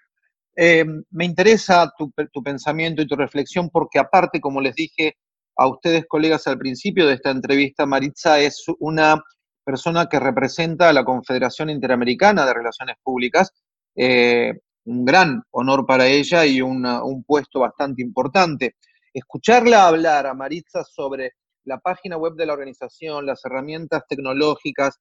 Eh, 0.57 0.83
me 1.09 1.23
interesa 1.23 1.93
tu, 1.97 2.11
tu 2.29 2.43
pensamiento 2.43 3.01
y 3.01 3.07
tu 3.07 3.15
reflexión 3.15 3.69
porque 3.69 3.97
aparte, 3.97 4.41
como 4.41 4.59
les 4.59 4.75
dije 4.75 5.15
a 5.55 5.67
ustedes, 5.67 6.05
colegas, 6.05 6.47
al 6.47 6.57
principio 6.57 7.07
de 7.07 7.13
esta 7.13 7.31
entrevista, 7.31 7.85
Maritza 7.85 8.41
es 8.41 8.65
una 8.79 9.23
persona 9.63 10.07
que 10.07 10.19
representa 10.19 10.89
a 10.89 10.93
la 10.93 11.05
Confederación 11.05 11.69
Interamericana 11.69 12.45
de 12.45 12.53
Relaciones 12.53 12.97
Públicas 13.01 13.53
eh, 13.95 14.53
un 14.85 15.05
gran 15.05 15.43
honor 15.51 15.85
para 15.85 16.07
ella 16.07 16.45
y 16.45 16.61
un 16.61 17.23
puesto 17.25 17.59
bastante 17.59 18.01
importante. 18.01 18.75
Escucharla 19.13 19.87
hablar 19.87 20.27
a 20.27 20.33
Maritza 20.33 20.83
sobre 20.83 21.33
la 21.65 21.79
página 21.79 22.17
web 22.17 22.33
de 22.35 22.45
la 22.45 22.53
organización, 22.53 23.25
las 23.25 23.43
herramientas 23.45 24.03
tecnológicas, 24.07 24.97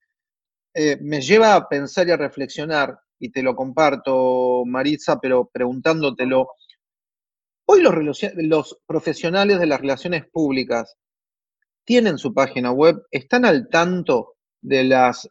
eh, 0.75 0.99
me 1.01 1.21
lleva 1.21 1.55
a 1.55 1.69
pensar 1.69 2.07
y 2.09 2.11
a 2.11 2.17
reflexionar, 2.17 2.99
y 3.19 3.31
te 3.31 3.43
lo 3.43 3.57
comparto, 3.57 4.65
Maritza, 4.67 5.19
pero 5.19 5.49
preguntándotelo. 5.53 6.49
Hoy 7.67 7.83
los, 7.83 8.21
los 8.37 8.79
profesionales 8.87 9.59
de 9.59 9.67
las 9.67 9.81
relaciones 9.81 10.25
públicas 10.31 10.95
tienen 11.85 12.19
su 12.19 12.33
página 12.35 12.71
web, 12.71 13.03
están 13.11 13.45
al 13.45 13.69
tanto 13.69 14.37
de, 14.61 14.85
las, 14.85 15.29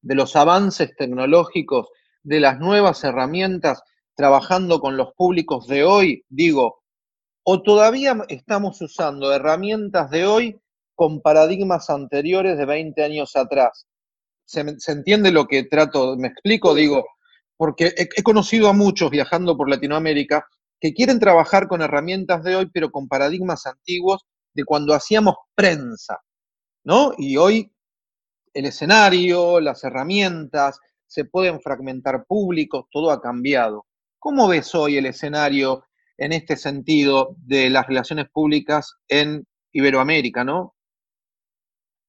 de 0.00 0.14
los 0.14 0.34
avances 0.34 0.94
tecnológicos 0.96 1.88
de 2.22 2.40
las 2.40 2.58
nuevas 2.58 3.02
herramientas 3.04 3.82
trabajando 4.14 4.80
con 4.80 4.96
los 4.96 5.12
públicos 5.14 5.66
de 5.68 5.84
hoy, 5.84 6.24
digo, 6.28 6.82
o 7.44 7.62
todavía 7.62 8.16
estamos 8.28 8.80
usando 8.82 9.32
herramientas 9.32 10.10
de 10.10 10.26
hoy 10.26 10.60
con 10.94 11.20
paradigmas 11.22 11.88
anteriores 11.90 12.58
de 12.58 12.66
20 12.66 13.04
años 13.04 13.36
atrás. 13.36 13.86
¿Se, 14.44 14.64
entiende 14.88 15.30
lo 15.30 15.46
que 15.46 15.62
trato? 15.62 16.16
¿Me 16.16 16.28
explico? 16.28 16.74
Digo, 16.74 17.06
porque 17.56 17.94
he, 17.96 18.22
conocido 18.22 18.68
a 18.68 18.72
muchos 18.72 19.10
viajando 19.10 19.56
por 19.56 19.68
Latinoamérica 19.68 20.46
que 20.80 20.92
quieren 20.92 21.20
trabajar 21.20 21.68
con 21.68 21.82
herramientas 21.82 22.42
de 22.42 22.56
hoy, 22.56 22.70
pero 22.72 22.90
con 22.90 23.08
paradigmas 23.08 23.66
antiguos 23.66 24.26
de 24.52 24.64
cuando 24.64 24.92
hacíamos 24.92 25.36
prensa, 25.54 26.18
¿no? 26.84 27.12
Y 27.16 27.36
hoy 27.36 27.72
el 28.52 28.64
escenario, 28.64 29.60
las 29.60 29.84
herramientas, 29.84 30.80
se 31.08 31.24
pueden 31.24 31.60
fragmentar 31.60 32.24
públicos, 32.26 32.84
todo 32.92 33.10
ha 33.10 33.20
cambiado. 33.20 33.86
¿Cómo 34.18 34.46
ves 34.48 34.74
hoy 34.74 34.98
el 34.98 35.06
escenario 35.06 35.84
en 36.18 36.32
este 36.32 36.56
sentido 36.56 37.34
de 37.38 37.70
las 37.70 37.86
relaciones 37.86 38.28
públicas 38.30 38.94
en 39.08 39.46
Iberoamérica, 39.72 40.44
no? 40.44 40.74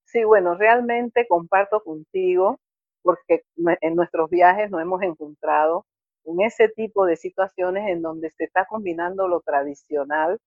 Sí, 0.05 0.23
bueno, 0.23 0.55
realmente 0.55 1.27
comparto 1.27 1.81
contigo 1.81 2.59
porque 3.01 3.43
en 3.55 3.95
nuestros 3.95 4.29
viajes 4.29 4.69
nos 4.69 4.81
hemos 4.81 5.01
encontrado 5.01 5.85
en 6.25 6.41
ese 6.41 6.67
tipo 6.69 7.05
de 7.05 7.15
situaciones 7.15 7.87
en 7.87 8.01
donde 8.01 8.29
se 8.31 8.45
está 8.45 8.65
combinando 8.65 9.27
lo 9.27 9.41
tradicional 9.41 10.39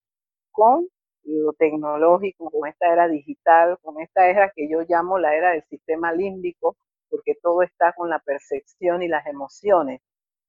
con 0.51 0.89
lo 1.25 1.53
tecnológico, 1.53 2.51
con 2.51 2.69
esta 2.69 2.93
era 2.93 3.09
digital, 3.09 3.79
con 3.81 4.01
esta 4.01 4.29
era 4.29 4.51
que 4.55 4.69
yo 4.69 4.81
llamo 4.89 5.19
la 5.19 5.35
era 5.37 5.53
del 5.53 5.63
sistema 5.65 6.13
límbico, 6.13 6.77
porque 7.13 7.35
todo 7.43 7.63
está 7.63 7.93
con 7.93 8.09
la 8.09 8.19
percepción 8.21 9.03
y 9.03 9.09
las 9.09 9.27
emociones. 9.27 10.01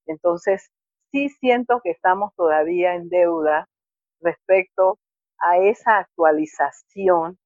Entonces, 0.07 0.71
sí 1.11 1.27
siento 1.27 1.81
que 1.83 1.91
estamos 1.91 2.33
todavía 2.35 2.95
en 2.95 3.09
deuda 3.09 3.67
respecto 4.21 4.97
a 5.39 5.57
esa 5.57 5.97
actualización 5.97 7.37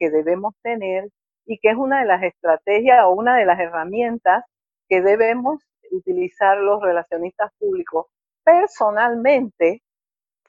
que 0.00 0.10
debemos 0.10 0.54
tener 0.62 1.08
y 1.46 1.58
que 1.60 1.70
es 1.70 1.76
una 1.76 2.00
de 2.00 2.06
las 2.06 2.22
estrategias 2.24 3.04
o 3.04 3.10
una 3.10 3.36
de 3.36 3.46
las 3.46 3.60
herramientas 3.60 4.44
que 4.88 5.02
debemos 5.02 5.62
utilizar 5.92 6.58
los 6.58 6.82
relacionistas 6.82 7.52
públicos 7.58 8.06
personalmente, 8.42 9.82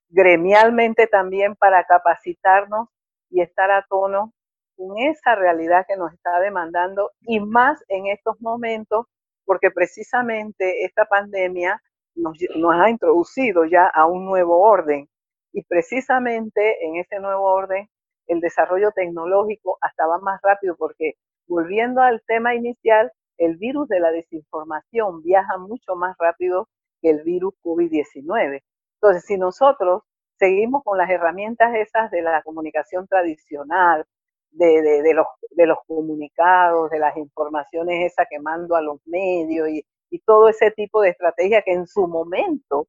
gremialmente 0.09 1.05
también 1.05 1.55
para 1.55 1.83
capacitarnos 1.83 2.89
y 3.29 3.41
estar 3.41 3.69
a 3.69 3.85
tono 3.87 4.33
con 4.79 4.97
esa 4.97 5.35
realidad 5.35 5.85
que 5.85 5.97
nos 5.97 6.13
está 6.13 6.39
demandando 6.39 7.11
y 7.19 7.41
más 7.41 7.83
en 7.89 8.07
estos 8.07 8.39
momentos, 8.39 9.07
porque 9.43 9.71
precisamente 9.71 10.85
esta 10.85 11.03
pandemia 11.03 11.81
nos, 12.15 12.37
ha 12.71 12.89
introducido 12.89 13.65
ya 13.65 13.87
a 13.87 14.05
un 14.05 14.23
nuevo 14.23 14.61
orden 14.61 15.09
y 15.51 15.63
precisamente 15.63 16.85
en 16.85 16.95
ese 16.95 17.19
nuevo 17.19 17.43
orden 17.43 17.89
el 18.27 18.39
desarrollo 18.39 18.91
tecnológico 18.91 19.77
hasta 19.81 20.07
va 20.07 20.19
más 20.19 20.39
rápido 20.41 20.77
porque 20.77 21.15
volviendo 21.45 22.01
al 22.01 22.21
tema 22.25 22.55
inicial, 22.55 23.11
el 23.37 23.57
virus 23.57 23.89
de 23.89 23.99
la 23.99 24.11
desinformación 24.11 25.23
viaja 25.23 25.57
mucho 25.57 25.95
más 25.97 26.15
rápido 26.17 26.69
que 27.01 27.09
el 27.09 27.23
virus 27.23 27.53
COVID-19. 27.63 28.61
Entonces, 28.95 29.25
si 29.25 29.37
nosotros 29.37 30.03
seguimos 30.37 30.83
con 30.85 30.97
las 30.97 31.09
herramientas 31.09 31.75
esas 31.75 32.11
de 32.11 32.21
la 32.21 32.41
comunicación 32.43 33.07
tradicional, 33.07 34.05
de, 34.51 35.13
los, 35.13 35.77
comunicados, 35.87 36.89
de 36.89 36.99
las 36.99 37.15
informaciones 37.17 38.11
esas 38.11 38.27
que 38.29 38.39
mando 38.39 38.75
a 38.75 38.81
los 38.81 38.99
medios 39.05 39.69
y, 39.69 39.85
y 40.09 40.19
todo 40.19 40.49
ese 40.49 40.71
tipo 40.71 41.01
de 41.01 41.09
estrategia 41.09 41.61
que 41.61 41.73
en 41.73 41.87
su 41.87 42.07
momento 42.07 42.87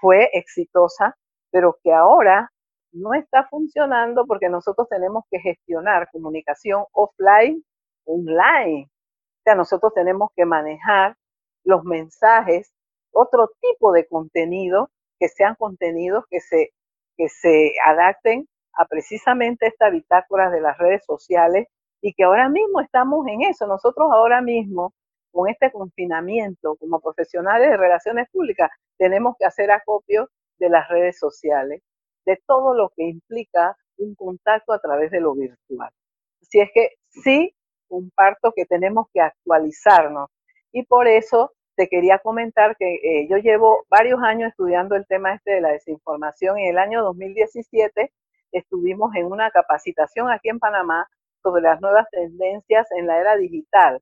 fue 0.00 0.30
exitosa, 0.32 1.16
pero 1.50 1.78
que 1.82 1.92
ahora 1.92 2.50
no 2.92 3.14
está 3.14 3.46
funcionando 3.48 4.26
porque 4.26 4.48
nosotros 4.48 4.88
tenemos 4.88 5.24
que 5.30 5.38
gestionar 5.40 6.10
comunicación 6.10 6.84
offline, 6.92 7.64
online. 8.04 8.88
O 8.88 9.42
sea, 9.44 9.54
nosotros 9.54 9.92
tenemos 9.94 10.30
que 10.34 10.44
manejar 10.44 11.16
los 11.64 11.84
mensajes, 11.84 12.72
otro 13.12 13.50
tipo 13.60 13.92
de 13.92 14.06
contenido, 14.06 14.90
que 15.18 15.28
sean 15.28 15.54
contenidos 15.56 16.24
que 16.30 16.40
se, 16.40 16.70
que 17.16 17.28
se 17.28 17.74
adapten 17.84 18.48
a 18.74 18.86
precisamente 18.86 19.66
esta 19.66 19.90
bitácora 19.90 20.50
de 20.50 20.60
las 20.60 20.78
redes 20.78 21.04
sociales 21.04 21.68
y 22.00 22.14
que 22.14 22.24
ahora 22.24 22.48
mismo 22.48 22.80
estamos 22.80 23.26
en 23.28 23.42
eso. 23.42 23.66
Nosotros 23.66 24.08
ahora 24.12 24.40
mismo, 24.40 24.94
con 25.32 25.48
este 25.48 25.70
confinamiento, 25.70 26.76
como 26.76 27.00
profesionales 27.00 27.70
de 27.70 27.76
relaciones 27.76 28.28
públicas, 28.30 28.70
tenemos 28.98 29.36
que 29.38 29.46
hacer 29.46 29.70
acopio 29.70 30.28
de 30.58 30.68
las 30.70 30.88
redes 30.88 31.18
sociales, 31.18 31.82
de 32.26 32.38
todo 32.46 32.74
lo 32.74 32.90
que 32.96 33.04
implica 33.04 33.76
un 33.98 34.14
contacto 34.14 34.72
a 34.72 34.78
través 34.78 35.10
de 35.10 35.20
lo 35.20 35.34
virtual. 35.34 35.90
Si 36.42 36.60
es 36.60 36.70
que 36.72 36.90
sí 37.08 37.54
comparto 37.88 38.52
que 38.52 38.66
tenemos 38.66 39.06
que 39.12 39.20
actualizarnos 39.20 40.30
y 40.72 40.84
por 40.84 41.08
eso 41.08 41.52
te 41.76 41.88
quería 41.88 42.18
comentar 42.18 42.76
que 42.76 42.94
eh, 42.94 43.28
yo 43.28 43.38
llevo 43.38 43.84
varios 43.88 44.20
años 44.22 44.50
estudiando 44.50 44.96
el 44.96 45.06
tema 45.06 45.34
este 45.34 45.52
de 45.52 45.60
la 45.60 45.70
desinformación. 45.70 46.58
En 46.58 46.68
el 46.68 46.78
año 46.78 47.02
2017 47.02 48.12
estuvimos 48.52 49.14
en 49.14 49.26
una 49.26 49.50
capacitación 49.50 50.30
aquí 50.30 50.48
en 50.48 50.58
Panamá 50.58 51.08
sobre 51.42 51.62
las 51.62 51.80
nuevas 51.80 52.06
tendencias 52.10 52.86
en 52.92 53.06
la 53.06 53.18
era 53.18 53.36
digital 53.36 54.00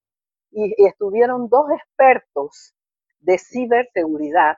y 0.50 0.74
estuvieron 0.86 1.48
dos 1.48 1.70
expertos 1.70 2.74
de 3.20 3.38
ciberseguridad 3.38 4.56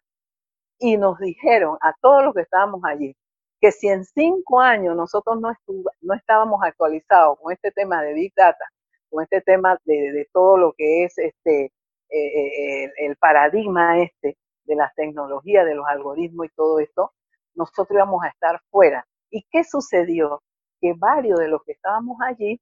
y 0.79 0.97
nos 0.97 1.19
dijeron 1.19 1.77
a 1.81 1.95
todos 2.01 2.25
los 2.25 2.35
que 2.35 2.43
estábamos 2.43 2.81
allí 2.85 3.15
que 3.61 3.73
si 3.73 3.89
en 3.89 4.05
cinco 4.05 4.61
años 4.61 4.97
nosotros 4.97 5.39
no, 5.41 5.53
no 6.01 6.15
estábamos 6.15 6.61
actualizados 6.63 7.39
con 7.39 7.53
este 7.53 7.71
tema 7.71 8.03
de 8.03 8.15
Big 8.15 8.33
Data, 8.35 8.65
con 9.11 9.23
este 9.23 9.43
tema 9.43 9.79
de, 9.85 10.27
todo 10.33 10.57
lo 10.57 10.73
que 10.73 11.05
es 11.05 11.19
este, 11.19 11.73
eh, 12.09 12.85
eh, 12.85 12.93
el, 12.99 13.17
paradigma 13.17 14.01
este 14.01 14.39
de 14.65 14.75
las 14.77 14.95
tecnologías, 14.95 15.67
de 15.67 15.75
los 15.75 15.87
algoritmos 15.87 16.47
y 16.47 16.51
todo 16.51 16.81
esto, 16.81 17.13
nosotros 17.55 17.91
íbamos 17.91 18.25
a 18.25 18.29
estar 18.29 18.61
fuera. 18.71 19.07
¿Y 19.31 19.47
qué 19.51 19.65
sucedió? 19.65 20.43
Que 20.81 20.95
varios 20.97 21.39
de 21.39 21.49
los 21.49 21.63
que 21.65 21.73
estábamos 21.73 22.19
allí, 22.27 22.61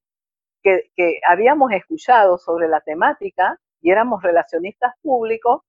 que, 0.62 1.20
habíamos 1.26 1.72
escuchado 1.72 2.36
sobre 2.38 2.68
la 2.68 2.80
temática 2.80 3.58
y 3.80 3.90
éramos 3.90 4.22
relacionistas 4.22 4.92
públicos, 5.02 5.62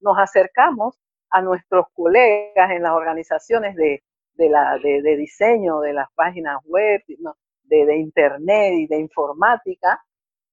nos 0.00 0.18
acercamos 0.18 0.98
a 1.30 1.42
nuestros 1.42 1.86
colegas 1.94 2.70
en 2.70 2.82
las 2.82 2.92
organizaciones 2.92 3.76
de, 3.76 4.02
de, 4.34 5.16
diseño 5.16 5.80
de 5.80 5.92
las 5.92 6.08
páginas 6.14 6.58
web, 6.64 7.02
de, 7.06 7.86
de, 7.86 7.96
internet 7.96 8.74
y 8.74 8.86
de 8.86 8.98
informática, 8.98 10.02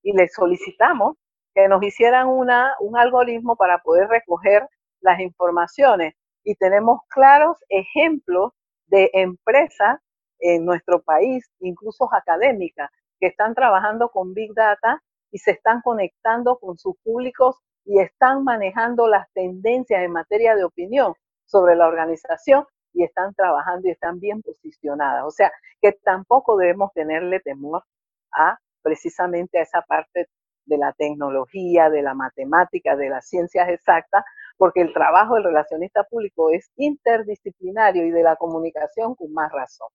y 0.03 0.13
les 0.13 0.33
solicitamos 0.33 1.17
que 1.55 1.67
nos 1.67 1.81
hicieran 1.83 2.27
una, 2.27 2.75
un 2.79 2.97
algoritmo 2.97 3.55
para 3.55 3.79
poder 3.79 4.07
recoger 4.07 4.67
las 5.01 5.19
informaciones. 5.19 6.13
Y 6.43 6.55
tenemos 6.55 7.01
claros 7.09 7.57
ejemplos 7.69 8.53
de 8.89 9.09
empresas 9.13 9.99
en 10.39 10.65
nuestro 10.65 11.01
país, 11.01 11.49
incluso 11.59 12.09
académicas, 12.13 12.89
que 13.19 13.27
están 13.27 13.53
trabajando 13.53 14.09
con 14.09 14.33
Big 14.33 14.53
Data 14.53 15.01
y 15.31 15.39
se 15.39 15.51
están 15.51 15.81
conectando 15.81 16.57
con 16.57 16.77
sus 16.77 16.95
públicos 17.03 17.57
y 17.85 17.99
están 17.99 18.43
manejando 18.43 19.07
las 19.07 19.31
tendencias 19.33 20.03
en 20.03 20.11
materia 20.11 20.55
de 20.55 20.63
opinión 20.63 21.13
sobre 21.45 21.75
la 21.75 21.87
organización 21.87 22.65
y 22.93 23.03
están 23.03 23.33
trabajando 23.33 23.87
y 23.87 23.91
están 23.91 24.19
bien 24.19 24.41
posicionadas. 24.41 25.23
O 25.25 25.31
sea, 25.31 25.51
que 25.81 25.93
tampoco 26.03 26.57
debemos 26.57 26.91
tenerle 26.93 27.39
temor 27.39 27.83
a 28.31 28.57
precisamente 28.81 29.59
a 29.59 29.63
esa 29.63 29.81
parte 29.81 30.27
de 30.65 30.77
la 30.77 30.93
tecnología, 30.93 31.89
de 31.89 32.01
la 32.01 32.13
matemática, 32.13 32.95
de 32.95 33.09
las 33.09 33.27
ciencias 33.27 33.69
exactas, 33.69 34.23
porque 34.59 34.81
el 34.81 34.93
trabajo 34.93 35.35
del 35.35 35.45
relacionista 35.45 36.03
público 36.03 36.51
es 36.51 36.69
interdisciplinario 36.75 38.05
y 38.05 38.11
de 38.11 38.23
la 38.23 38.35
comunicación 38.35 39.15
con 39.15 39.31
más 39.31 39.49
razón. 39.53 39.87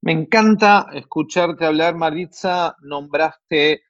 Me 0.00 0.12
encanta 0.12 0.86
escucharte 0.94 1.66
hablar, 1.66 1.96
Maritza. 1.96 2.76
Nombraste 2.82 3.82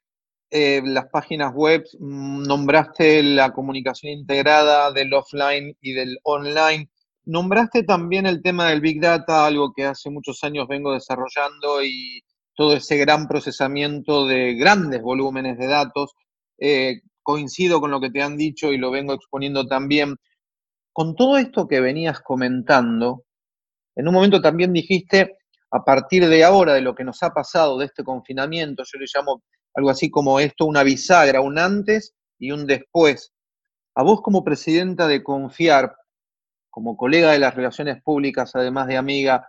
eh, 0.51 0.81
las 0.85 1.07
páginas 1.09 1.53
web, 1.55 1.85
mm, 1.99 2.45
nombraste 2.45 3.23
la 3.23 3.53
comunicación 3.53 4.13
integrada 4.13 4.91
del 4.91 5.13
offline 5.13 5.77
y 5.81 5.93
del 5.93 6.19
online, 6.25 6.91
nombraste 7.25 7.85
también 7.85 8.27
el 8.27 8.43
tema 8.43 8.69
del 8.69 8.81
Big 8.81 9.01
Data, 9.01 9.47
algo 9.47 9.73
que 9.75 9.85
hace 9.85 10.11
muchos 10.11 10.43
años 10.45 10.67
vengo 10.69 10.93
desarrollando 10.93 11.83
y 11.83 12.23
todo 12.55 12.75
ese 12.75 12.97
gran 12.97 13.29
procesamiento 13.29 14.27
de 14.27 14.55
grandes 14.55 15.01
volúmenes 15.03 15.57
de 15.59 15.67
datos. 15.67 16.13
Eh, 16.59 17.01
coincido 17.23 17.81
con 17.81 17.91
lo 17.91 18.01
que 18.01 18.11
te 18.11 18.23
han 18.23 18.37
dicho 18.37 18.73
y 18.73 18.79
lo 18.79 18.91
vengo 18.91 19.15
exponiendo 19.15 19.67
también. 19.67 20.17
Con 20.93 21.15
todo 21.15 21.39
esto 21.39 21.67
que 21.69 21.81
venías 21.81 22.21
comentando, 22.21 23.25
en 23.97 24.09
un 24.09 24.15
momento 24.15 24.41
también 24.41 24.73
dijiste, 24.73 25.37
a 25.71 25.85
partir 25.85 26.29
de 26.29 26.45
ahora, 26.45 26.75
de 26.75 26.83
lo 26.83 26.95
que 26.95 27.05
nos 27.05 27.23
ha 27.23 27.31
pasado, 27.31 27.79
de 27.79 27.87
este 27.87 28.05
confinamiento, 28.05 28.83
yo 28.85 28.99
le 28.99 29.07
llamo 29.13 29.43
algo 29.75 29.91
así 29.91 30.11
como 30.11 30.39
esto, 30.39 30.67
una 30.67 30.83
bisagra, 30.83 31.41
un 31.41 31.59
antes 31.59 32.15
y 32.39 32.51
un 32.51 32.67
después. 32.67 33.33
A 33.95 34.03
vos 34.03 34.21
como 34.21 34.45
presidenta 34.45 35.09
de 35.09 35.23
Confiar, 35.23 35.95
como 36.71 36.97
colega 36.97 37.33
de 37.33 37.39
las 37.39 37.55
relaciones 37.55 38.03
públicas, 38.03 38.55
además 38.55 38.87
de 38.87 38.97
amiga, 38.97 39.47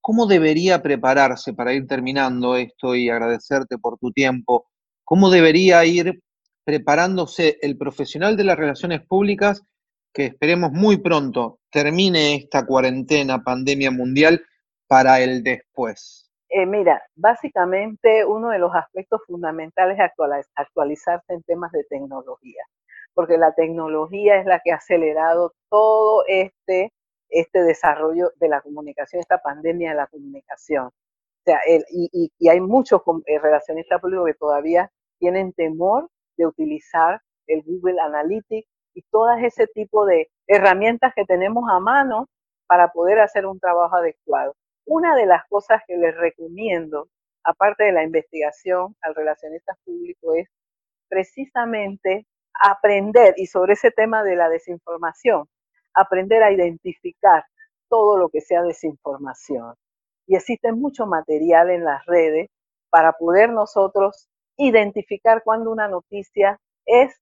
¿cómo 0.00 0.26
debería 0.26 0.82
prepararse 0.82 1.54
para 1.54 1.72
ir 1.72 1.86
terminando 1.86 2.56
esto 2.56 2.94
y 2.94 3.08
agradecerte 3.08 3.78
por 3.78 3.98
tu 3.98 4.12
tiempo? 4.12 4.66
¿Cómo 5.04 5.30
debería 5.30 5.84
ir 5.84 6.22
preparándose 6.64 7.58
el 7.62 7.76
profesional 7.76 8.36
de 8.36 8.44
las 8.44 8.56
relaciones 8.56 9.04
públicas 9.04 9.62
que 10.12 10.26
esperemos 10.26 10.72
muy 10.72 10.98
pronto 10.98 11.58
termine 11.70 12.34
esta 12.34 12.66
cuarentena, 12.66 13.42
pandemia 13.42 13.90
mundial, 13.90 14.42
para 14.86 15.20
el 15.20 15.42
después? 15.42 16.30
Eh, 16.50 16.66
mira, 16.66 17.02
básicamente 17.14 18.26
uno 18.26 18.50
de 18.50 18.58
los 18.58 18.74
aspectos 18.74 19.22
fundamentales 19.26 19.98
es 19.98 20.50
actualizarse 20.54 21.32
en 21.32 21.42
temas 21.44 21.72
de 21.72 21.84
tecnología, 21.84 22.62
porque 23.14 23.38
la 23.38 23.54
tecnología 23.54 24.36
es 24.38 24.44
la 24.44 24.60
que 24.62 24.70
ha 24.70 24.76
acelerado 24.76 25.54
todo 25.70 26.24
este, 26.26 26.92
este 27.30 27.62
desarrollo 27.62 28.32
de 28.36 28.48
la 28.50 28.60
comunicación, 28.60 29.20
esta 29.20 29.38
pandemia 29.38 29.90
de 29.90 29.96
la 29.96 30.06
comunicación. 30.08 30.88
O 30.88 31.44
sea, 31.46 31.58
y, 31.90 32.30
hay 32.46 32.60
muchos 32.60 33.00
eh, 33.26 33.38
relacionistas 33.38 33.98
públicos 33.98 34.26
que 34.26 34.34
todavía 34.34 34.90
tienen 35.18 35.54
temor 35.54 36.10
de 36.42 36.46
utilizar 36.48 37.20
el 37.46 37.62
Google 37.62 38.00
Analytics 38.00 38.68
y 38.94 39.02
todo 39.10 39.30
ese 39.30 39.66
tipo 39.68 40.04
de 40.04 40.28
herramientas 40.46 41.12
que 41.14 41.24
tenemos 41.24 41.64
a 41.70 41.78
mano 41.78 42.28
para 42.66 42.88
poder 42.88 43.20
hacer 43.20 43.46
un 43.46 43.60
trabajo 43.60 43.96
adecuado. 43.96 44.54
Una 44.84 45.14
de 45.14 45.26
las 45.26 45.46
cosas 45.48 45.82
que 45.86 45.96
les 45.96 46.16
recomiendo, 46.16 47.08
aparte 47.44 47.84
de 47.84 47.92
la 47.92 48.02
investigación 48.02 48.96
al 49.02 49.14
relacionista 49.14 49.74
público, 49.84 50.34
es 50.34 50.48
precisamente 51.08 52.26
aprender, 52.60 53.34
y 53.36 53.46
sobre 53.46 53.74
ese 53.74 53.90
tema 53.90 54.24
de 54.24 54.36
la 54.36 54.48
desinformación, 54.48 55.46
aprender 55.94 56.42
a 56.42 56.52
identificar 56.52 57.44
todo 57.88 58.18
lo 58.18 58.28
que 58.28 58.40
sea 58.40 58.62
desinformación. 58.62 59.74
Y 60.26 60.36
existe 60.36 60.72
mucho 60.72 61.06
material 61.06 61.70
en 61.70 61.84
las 61.84 62.04
redes 62.06 62.48
para 62.90 63.12
poder 63.12 63.50
nosotros 63.50 64.28
identificar 64.56 65.42
cuando 65.44 65.70
una 65.70 65.88
noticia 65.88 66.58
es 66.86 67.14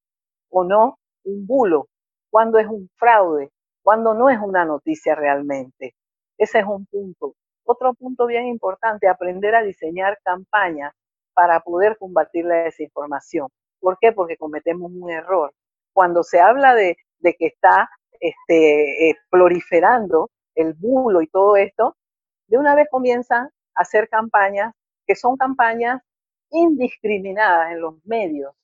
o 0.50 0.64
no 0.64 0.98
un 1.24 1.46
bulo, 1.46 1.88
cuando 2.30 2.58
es 2.58 2.66
un 2.66 2.88
fraude, 2.96 3.50
cuando 3.82 4.14
no 4.14 4.30
es 4.30 4.38
una 4.38 4.64
noticia 4.64 5.14
realmente. 5.14 5.94
Ese 6.38 6.60
es 6.60 6.64
un 6.64 6.86
punto 6.86 7.34
otro 7.70 7.94
punto 7.94 8.26
bien 8.26 8.46
importante, 8.46 9.08
aprender 9.08 9.54
a 9.54 9.62
diseñar 9.62 10.18
campañas 10.24 10.92
para 11.34 11.60
poder 11.60 11.96
combatir 11.98 12.44
la 12.44 12.64
desinformación. 12.64 13.48
¿Por 13.80 13.96
qué? 14.00 14.12
Porque 14.12 14.36
cometemos 14.36 14.90
un 14.92 15.10
error. 15.10 15.52
Cuando 15.92 16.22
se 16.22 16.40
habla 16.40 16.74
de, 16.74 16.96
que 17.22 17.46
está 17.46 17.88
este, 18.18 19.10
eh, 19.10 19.16
proliferando 19.30 20.30
el 20.54 20.74
bulo 20.74 21.22
y 21.22 21.28
todo 21.28 21.56
esto, 21.56 21.96
de 22.48 22.58
una 22.58 22.74
vez 22.74 22.88
comienzan 22.90 23.46
a 23.46 23.82
hacer 23.82 24.08
campañas 24.08 24.74
que 25.06 25.14
son 25.14 25.36
campañas 25.36 26.02
indiscriminadas 26.50 27.72
en 27.72 27.80
los 27.80 27.94
medios, 28.04 28.54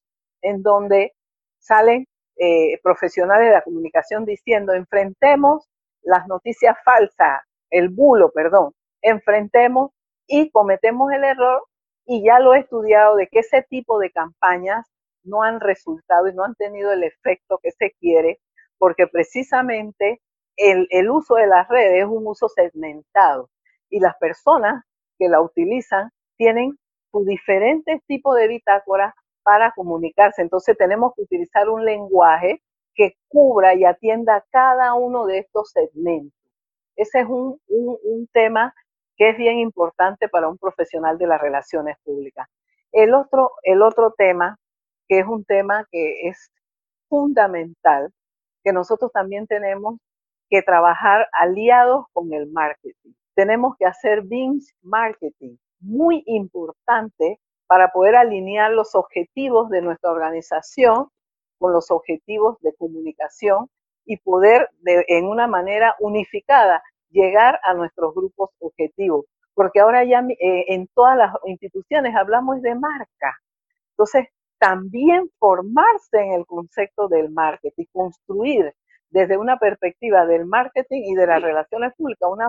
en 0.42 0.62
donde 0.62 1.12
salen 1.58 2.06
eh, 2.36 2.78
profesionales 2.82 3.48
de 3.48 3.54
la 3.54 3.62
comunicación 3.62 4.24
diciendo, 4.24 4.72
enfrentemos 4.72 5.68
las 6.02 6.26
noticias 6.28 6.76
falsas, 6.84 7.40
el 7.70 7.88
bulo, 7.88 8.30
perdón, 8.30 8.72
enfrentemos 9.02 9.90
y 10.26 10.50
cometemos 10.50 11.12
el 11.12 11.24
error 11.24 11.64
y 12.04 12.24
ya 12.24 12.38
lo 12.38 12.54
he 12.54 12.60
estudiado 12.60 13.16
de 13.16 13.26
que 13.28 13.40
ese 13.40 13.62
tipo 13.62 13.98
de 13.98 14.10
campañas 14.10 14.86
no 15.24 15.42
han 15.42 15.60
resultado 15.60 16.28
y 16.28 16.34
no 16.34 16.44
han 16.44 16.54
tenido 16.54 16.92
el 16.92 17.02
efecto 17.02 17.58
que 17.62 17.72
se 17.72 17.92
quiere, 17.98 18.38
porque 18.78 19.06
precisamente 19.08 20.20
el, 20.56 20.86
el 20.90 21.10
uso 21.10 21.34
de 21.34 21.48
las 21.48 21.68
redes 21.68 22.04
es 22.04 22.08
un 22.08 22.26
uso 22.26 22.48
segmentado 22.48 23.50
y 23.90 24.00
las 24.00 24.16
personas 24.18 24.84
que 25.18 25.28
la 25.28 25.40
utilizan 25.40 26.10
tienen 26.36 26.78
sus 27.16 27.26
diferentes 27.26 28.02
tipos 28.06 28.36
de 28.36 28.48
bitácoras 28.48 29.14
para 29.42 29.72
comunicarse. 29.72 30.42
Entonces 30.42 30.76
tenemos 30.76 31.14
que 31.14 31.22
utilizar 31.22 31.68
un 31.68 31.84
lenguaje 31.84 32.62
que 32.94 33.14
cubra 33.28 33.74
y 33.74 33.84
atienda 33.84 34.44
cada 34.50 34.94
uno 34.94 35.26
de 35.26 35.38
estos 35.38 35.70
segmentos. 35.70 36.38
Ese 36.96 37.20
es 37.20 37.26
un, 37.26 37.58
un, 37.68 38.26
tema 38.32 38.74
que 39.16 39.30
es 39.30 39.36
bien 39.36 39.58
importante 39.58 40.28
para 40.28 40.48
un 40.48 40.58
profesional 40.58 41.18
de 41.18 41.26
las 41.26 41.40
relaciones 41.40 41.96
públicas. 42.04 42.48
El 42.92 43.14
otro, 43.14 43.52
el 43.62 43.82
otro 43.82 44.12
tema, 44.16 44.58
que 45.08 45.20
es 45.20 45.26
un 45.26 45.44
tema 45.44 45.86
que 45.90 46.28
es 46.28 46.50
fundamental, 47.08 48.10
que 48.64 48.72
nosotros 48.72 49.12
también 49.12 49.46
tenemos 49.46 49.98
que 50.50 50.62
trabajar 50.62 51.28
aliados 51.32 52.06
con 52.12 52.32
el 52.32 52.50
marketing. 52.50 53.12
Tenemos 53.34 53.76
que 53.78 53.86
hacer 53.86 54.22
binge 54.22 54.74
marketing, 54.82 55.56
muy 55.86 56.22
importante 56.26 57.40
para 57.66 57.90
poder 57.92 58.16
alinear 58.16 58.72
los 58.72 58.94
objetivos 58.94 59.70
de 59.70 59.82
nuestra 59.82 60.10
organización 60.10 61.08
con 61.58 61.72
los 61.72 61.90
objetivos 61.90 62.58
de 62.60 62.74
comunicación 62.74 63.68
y 64.04 64.18
poder 64.18 64.68
de, 64.80 65.04
en 65.08 65.26
una 65.26 65.46
manera 65.46 65.96
unificada 66.00 66.82
llegar 67.10 67.60
a 67.64 67.74
nuestros 67.74 68.14
grupos 68.14 68.50
objetivos. 68.60 69.26
Porque 69.54 69.80
ahora 69.80 70.04
ya 70.04 70.20
eh, 70.20 70.64
en 70.68 70.86
todas 70.94 71.16
las 71.16 71.32
instituciones 71.46 72.14
hablamos 72.14 72.60
de 72.62 72.74
marca. 72.74 73.40
Entonces, 73.90 74.28
también 74.58 75.30
formarse 75.38 76.18
en 76.18 76.32
el 76.32 76.46
concepto 76.46 77.08
del 77.08 77.30
marketing, 77.30 77.86
construir 77.92 78.74
desde 79.10 79.36
una 79.38 79.58
perspectiva 79.58 80.26
del 80.26 80.46
marketing 80.46 81.02
y 81.04 81.14
de 81.14 81.26
las 81.26 81.42
relaciones 81.42 81.94
públicas 81.96 82.28
una, 82.30 82.48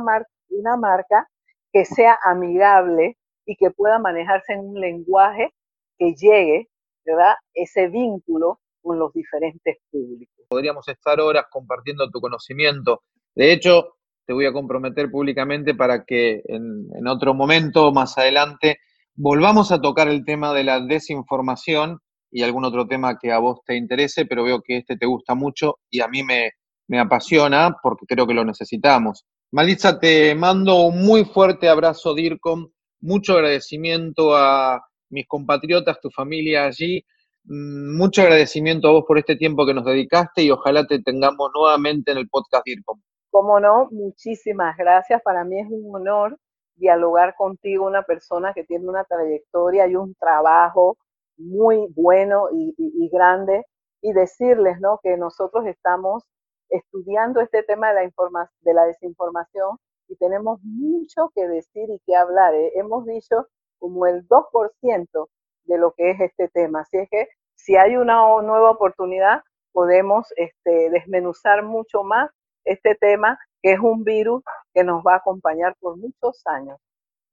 una 0.50 0.78
marca 0.78 1.30
que 1.72 1.86
sea 1.86 2.18
amigable 2.24 3.18
y 3.48 3.56
que 3.56 3.72
pueda 3.72 3.98
manejarse 3.98 4.54
en 4.54 4.60
un 4.60 4.80
lenguaje 4.80 5.54
que 5.98 6.14
llegue, 6.14 6.68
¿verdad? 7.06 7.34
Ese 7.54 7.88
vínculo 7.88 8.60
con 8.82 9.00
los 9.00 9.12
diferentes 9.14 9.78
públicos. 9.90 10.46
Podríamos 10.50 10.88
estar 10.88 11.20
horas 11.20 11.46
compartiendo 11.50 12.10
tu 12.12 12.20
conocimiento. 12.20 13.04
De 13.34 13.54
hecho, 13.54 13.96
te 14.26 14.34
voy 14.34 14.46
a 14.46 14.54
comprometer 14.54 15.10
públicamente 15.10 15.74
para 15.74 16.04
que 16.04 16.44
en, 16.46 17.08
otro 17.08 17.34
momento, 17.34 17.92
más 17.94 18.18
adelante, 18.18 18.80
volvamos 19.16 19.72
a 19.72 19.82
tocar 19.82 20.10
el 20.10 20.26
tema 20.26 20.54
de 20.54 20.66
la 20.66 20.82
desinformación 20.82 22.00
y 22.30 22.44
algún 22.44 22.66
otro 22.66 22.86
tema 22.86 23.18
que 23.18 23.32
a 23.32 23.40
vos 23.40 23.62
te 23.66 23.78
interese, 23.78 24.26
pero 24.26 24.44
veo 24.44 24.62
que 24.62 24.78
este 24.78 24.98
te 24.98 25.06
gusta 25.06 25.34
mucho 25.34 25.80
y 25.90 26.02
a 26.02 26.10
mí 26.10 26.24
me, 26.24 26.52
me 26.88 27.00
apasiona 27.00 27.78
porque 27.82 28.06
creo 28.06 28.28
que 28.28 28.34
lo 28.34 28.44
necesitamos. 28.44 29.26
Malitza, 29.52 29.98
te 29.98 30.36
mando 30.36 30.82
un 30.82 31.06
muy 31.06 31.24
fuerte 31.24 31.70
abrazo, 31.70 32.14
DIRCOM, 32.14 32.70
mucho 33.00 33.34
agradecimiento 33.34 34.36
a 34.36 34.82
mis 35.10 35.28
compatriotas, 35.28 36.00
tu 36.02 36.10
familia 36.10 36.66
allí, 36.66 37.06
mm, 37.46 37.98
mucho 37.98 38.22
agradecimiento 38.22 38.88
a 38.88 38.92
vos 38.92 39.06
por 39.08 39.18
este 39.18 39.36
tiempo 39.36 39.66
que 39.66 39.74
nos 39.74 39.86
dedicaste 39.86 40.44
y 40.44 40.52
ojalá 40.52 40.86
te 40.86 41.02
tengamos 41.02 41.50
nuevamente 41.54 42.12
en 42.12 42.18
el 42.18 42.30
podcast 42.30 42.66
DIRCOM. 42.66 43.00
Como 43.30 43.60
no, 43.60 43.88
muchísimas 43.92 44.76
gracias. 44.78 45.22
Para 45.22 45.44
mí 45.44 45.60
es 45.60 45.68
un 45.70 45.96
honor 45.96 46.38
dialogar 46.76 47.36
contigo, 47.36 47.86
una 47.86 48.04
persona 48.04 48.54
que 48.54 48.64
tiene 48.64 48.88
una 48.88 49.04
trayectoria 49.04 49.88
y 49.88 49.96
un 49.96 50.16
trabajo 50.16 50.98
muy 51.38 51.88
bueno 51.96 52.48
y, 52.52 53.10
grande, 53.12 53.66
y 54.02 54.14
decirles 54.14 54.80
¿no? 54.80 55.00
que 55.04 55.18
nosotros 55.18 55.66
estamos 55.66 56.24
estudiando 56.70 57.42
este 57.42 57.64
tema 57.64 57.94
de 57.94 58.06
la, 58.06 58.52
de 58.62 58.74
la 58.74 58.86
desinformación 58.86 59.78
y 60.08 60.16
tenemos 60.16 60.60
mucho 60.64 61.32
que 61.36 61.48
decir 61.48 61.90
y 61.90 62.00
que 62.06 62.16
hablar. 62.16 62.54
¿eh? 62.56 62.72
Hemos 62.76 63.06
dicho 63.06 63.48
como 63.80 64.06
el 64.06 64.28
2% 64.28 65.28
de 65.66 65.78
lo 65.78 65.94
que 65.94 66.12
es 66.12 66.20
este 66.22 66.48
tema. 66.50 66.82
Así 66.82 66.98
es 66.98 67.10
que 67.10 67.28
si 67.56 67.76
hay 67.76 67.98
una 67.98 68.22
nueva 68.42 68.72
oportunidad, 68.72 69.42
podemos 69.72 70.28
este, 70.36 70.90
desmenuzar 70.90 71.64
mucho 71.64 72.04
más 72.04 72.32
este 72.64 72.96
tema, 72.96 73.38
que 73.62 73.74
es 73.74 73.80
un 73.80 74.04
virus 74.04 74.44
que 74.74 74.84
nos 74.84 75.04
va 75.06 75.14
a 75.14 75.18
acompañar 75.18 75.76
por 75.80 75.98
muchos 75.98 76.42
años. 76.46 76.78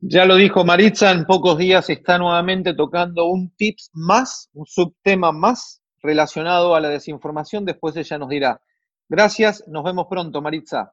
Ya 0.01 0.27
lo 0.27 0.37
dijo 0.37 0.65
Maritza, 0.65 1.13
en 1.13 1.25
pocos 1.25 1.57
días 1.57 1.89
está 1.89 2.19
nuevamente 2.19 2.75
tocando 2.75 3.27
un 3.27 3.55
tips 3.57 3.91
más, 3.95 4.51
un 4.53 4.67
subtema 4.67 5.33
más 5.33 5.83
relacionado 6.03 6.75
a 6.75 6.81
la 6.81 6.91
desinformación. 6.91 7.65
Después 7.65 7.97
ella 7.97 8.19
nos 8.19 8.29
dirá. 8.29 8.61
Gracias, 9.09 9.67
nos 9.67 9.85
vemos 9.85 10.07
pronto, 10.09 10.43
Maritza. 10.43 10.93